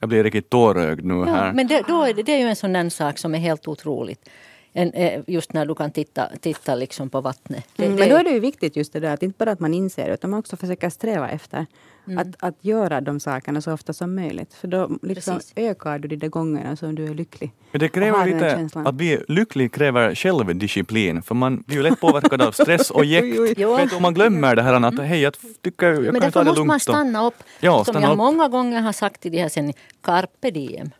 Jag 0.00 0.08
blir 0.08 0.24
riktigt 0.24 0.50
tårögd 0.50 1.04
nu 1.04 1.14
Ja, 1.14 1.24
här. 1.24 1.52
men 1.52 1.66
det, 1.66 1.84
då 1.88 2.02
är 2.02 2.14
det, 2.14 2.22
det 2.22 2.32
är 2.32 2.38
ju 2.38 2.48
en 2.48 2.56
sån 2.56 2.72
där 2.72 2.88
sak 2.88 3.18
som 3.18 3.34
är 3.34 3.38
helt 3.38 3.68
otroligt. 3.68 4.28
En, 4.72 4.92
eh, 4.92 5.20
just 5.26 5.52
när 5.52 5.66
du 5.66 5.74
kan 5.74 5.90
titta, 5.90 6.28
titta 6.40 6.74
liksom 6.74 7.10
på 7.10 7.20
vattnet. 7.20 7.64
Det, 7.76 7.84
Mm, 7.84 7.96
det- 7.96 8.00
men 8.02 8.08
då 8.10 8.16
är 8.16 8.24
det 8.24 8.30
ju 8.30 8.40
viktigt 8.40 8.76
just 8.76 8.92
det 8.92 9.00
där 9.00 9.14
att 9.14 9.22
inte 9.22 9.38
bara 9.38 9.50
att 9.50 9.60
man 9.60 9.74
inser 9.74 10.06
det 10.08 10.14
utan 10.14 10.30
man 10.30 10.40
också 10.40 10.56
försöker 10.56 10.90
sträva 10.90 11.28
efter 11.28 11.66
Mm. 12.06 12.18
att, 12.18 12.26
att 12.38 12.54
göra 12.64 13.00
de 13.00 13.20
sakerna 13.20 13.60
så 13.60 13.72
ofta 13.72 13.92
som 13.92 14.14
möjligt. 14.14 14.54
För 14.54 14.68
då 14.68 14.90
liksom 15.02 15.34
Precis. 15.34 15.52
ökar 15.56 15.98
du 15.98 16.08
de 16.08 16.16
där 16.16 16.28
gångerna 16.28 16.76
som 16.76 16.94
du 16.94 17.04
är 17.06 17.14
lycklig. 17.14 17.52
Men 17.72 17.80
det 17.80 17.88
kräver 17.88 18.26
lite, 18.26 18.68
att 18.74 18.94
bli 18.94 19.20
lycklig 19.28 19.72
kräver 19.72 20.14
självdisciplin. 20.14 21.22
För 21.22 21.34
man 21.34 21.62
blir 21.66 21.76
ju 21.76 21.82
lätt 21.82 22.00
påverkad 22.00 22.42
av 22.42 22.52
stress 22.52 22.90
och 22.90 23.04
jäkt. 23.14 23.58
Vet 23.58 23.92
om 23.92 24.02
man 24.02 24.14
glömmer 24.14 24.56
det 24.56 24.62
här 24.62 24.74
att 24.86 24.98
hej, 24.98 25.20
jag 25.20 25.34
tycker 25.62 25.86
jag 25.86 25.96
men 26.02 26.04
kan 26.04 26.14
därför 26.20 26.30
ta 26.30 26.38
det 26.44 26.44
måste 26.44 26.58
lugnt. 26.60 26.66
man 26.68 26.74
och- 26.76 26.82
stanna 26.82 27.26
upp. 27.26 27.34
Ja, 27.60 27.84
som 27.84 27.92
stanna 27.92 28.06
jag 28.06 28.12
upp. 28.12 28.16
många 28.16 28.48
gånger 28.48 28.80
har 28.80 28.92
sagt 28.92 29.26
i 29.26 29.30
de 29.30 29.38
här 29.38 29.48
sändningarna. 29.48 29.82
Carpe 30.02 30.50
diem. 30.50 30.90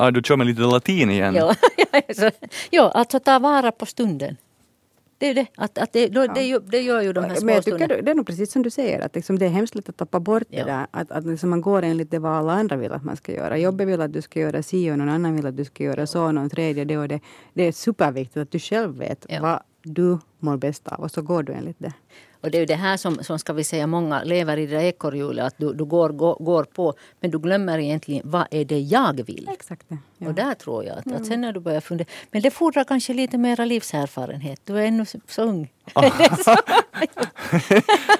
Ah, 0.00 0.10
du 0.10 0.20
kör 0.24 0.36
med 0.36 0.46
lite 0.46 0.60
latin 0.60 1.10
igen. 1.10 1.34
Ja, 1.34 1.54
ja, 2.70 2.90
alltså 2.94 3.18
ta 3.20 3.38
vara 3.38 3.72
på 3.72 3.86
stunden. 3.86 4.36
Det 5.18 5.26
är 5.26 5.34
det. 5.34 5.46
Att, 5.56 5.78
att 5.78 5.92
det, 5.92 6.08
då, 6.08 6.26
det, 6.26 6.42
gör- 6.42 6.62
det 6.66 6.80
gör 6.80 7.02
ju 7.02 7.12
de 7.12 7.24
här 7.24 7.40
Men 7.42 7.54
jag 7.54 7.64
tycker 7.64 7.88
det 8.02 8.10
är 8.10 8.14
nog 8.14 8.26
precis 8.26 8.52
som 8.52 8.62
du 8.62 8.70
säger, 8.70 9.00
att 9.00 9.14
liksom 9.14 9.38
det 9.38 9.44
är 9.46 9.50
hemskt 9.50 9.74
lätt 9.74 9.88
att 9.88 9.96
tappa 9.96 10.20
bort 10.20 10.42
Ja. 10.48 10.64
det 10.64 10.70
där. 10.70 10.86
Att, 10.90 11.10
att 11.12 11.24
liksom 11.26 11.50
man 11.50 11.60
går 11.60 11.82
enligt 11.82 12.10
det 12.10 12.18
vad 12.18 12.32
alla 12.32 12.52
andra 12.52 12.76
vill 12.76 12.92
att 12.92 13.04
man 13.04 13.16
ska 13.16 13.32
göra. 13.32 13.58
Jobbet 13.58 13.88
vill 13.88 14.00
att 14.00 14.12
du 14.12 14.22
ska 14.22 14.40
göra 14.40 14.62
si 14.62 14.90
och 14.90 14.98
någon 14.98 15.08
annan 15.08 15.36
vill 15.36 15.46
att 15.46 15.56
du 15.56 15.64
ska 15.64 15.84
göra 15.84 16.06
så, 16.06 16.32
någon 16.32 16.50
tredje 16.50 16.84
det 16.84 16.98
och 16.98 17.08
det. 17.08 17.20
Det 17.54 17.62
är 17.62 17.72
superviktigt 17.72 18.36
att 18.36 18.50
du 18.50 18.58
själv 18.58 18.98
vet 18.98 19.26
Ja. 19.28 19.40
vad 19.42 19.60
du 19.82 20.18
mår 20.38 20.56
bäst 20.56 20.88
av 20.88 21.00
och 21.00 21.10
så 21.10 21.22
går 21.22 21.42
du 21.42 21.52
enligt 21.52 21.78
det. 21.78 21.92
Och 22.40 22.50
det 22.50 22.58
är 22.58 22.60
ju 22.60 22.66
det 22.66 22.74
här 22.74 22.96
som, 22.96 23.24
som 23.24 23.38
ska 23.38 23.52
vi 23.52 23.64
säga 23.64 23.86
många 23.86 24.22
lever 24.22 24.56
i 24.56 24.66
det 24.66 24.76
där 24.76 24.82
ekorrhjulet. 24.82 25.46
Att 25.46 25.54
du, 25.56 25.72
du 25.72 25.84
går, 25.84 26.08
går, 26.08 26.36
går 26.40 26.64
på 26.64 26.94
men 27.20 27.30
du 27.30 27.38
glömmer 27.38 27.78
egentligen 27.78 28.22
vad 28.24 28.46
är 28.50 28.64
det 28.64 28.80
jag 28.80 29.26
vill. 29.26 29.48
Exakt 29.52 29.88
det. 29.88 29.98
Ja. 30.18 30.28
Och 30.28 30.34
där 30.34 30.54
tror 30.54 30.84
jag 30.84 30.98
att, 30.98 31.12
att 31.12 31.26
sen 31.26 31.40
när 31.40 31.52
du 31.52 31.60
börjar 31.60 31.80
fundera. 31.80 32.08
Men 32.30 32.42
det 32.42 32.50
fordrar 32.50 32.84
kanske 32.84 33.14
lite 33.14 33.38
mera 33.38 33.64
livserfarenhet. 33.64 34.60
Du 34.64 34.78
är 34.78 34.86
ännu 34.86 35.04
så, 35.26 35.42
ung. 35.42 35.68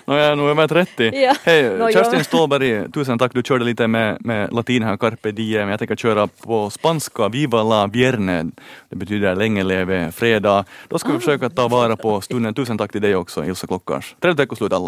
Nå, 0.05 0.15
jag 0.15 0.27
är 0.27 0.37
nog 0.37 0.49
över 0.49 0.69
30. 0.69 1.11
Ja. 1.15 1.35
Hej, 1.43 1.93
Kerstin. 1.93 2.25
Ståhlberg, 2.25 2.93
tusen 2.93 3.19
tack. 3.19 3.33
Du 3.35 3.43
körde 3.43 3.65
lite 3.65 3.87
med, 3.87 4.17
med 4.21 4.53
latin 4.53 4.83
här, 4.83 4.97
carpe 4.97 5.31
diem. 5.33 5.69
Jag 5.69 5.79
tänker 5.79 5.97
köra 5.97 6.27
på 6.27 6.71
spanska, 6.71 7.29
viva 7.29 7.63
la 7.63 7.87
vierne. 7.87 8.47
Det 8.89 8.97
betyder 8.97 9.37
länge 9.37 9.65
leve 9.65 10.13
fredag. 10.13 10.65
Då 10.89 10.99
ska 10.99 11.13
vi 11.13 11.19
försöka 11.19 11.51
ta 11.51 11.69
vara 11.69 11.97
på 11.97 12.08
stunden. 12.21 12.55
Tusen 12.55 12.79
tack 12.79 12.93
till 12.93 13.03
dig 13.03 13.17
också, 13.17 13.45
Ilsa 13.45 13.67
Klockars. 13.67 14.17
Trevligt 14.21 14.41
veckoslut 14.41 14.73
alla. 14.73 14.87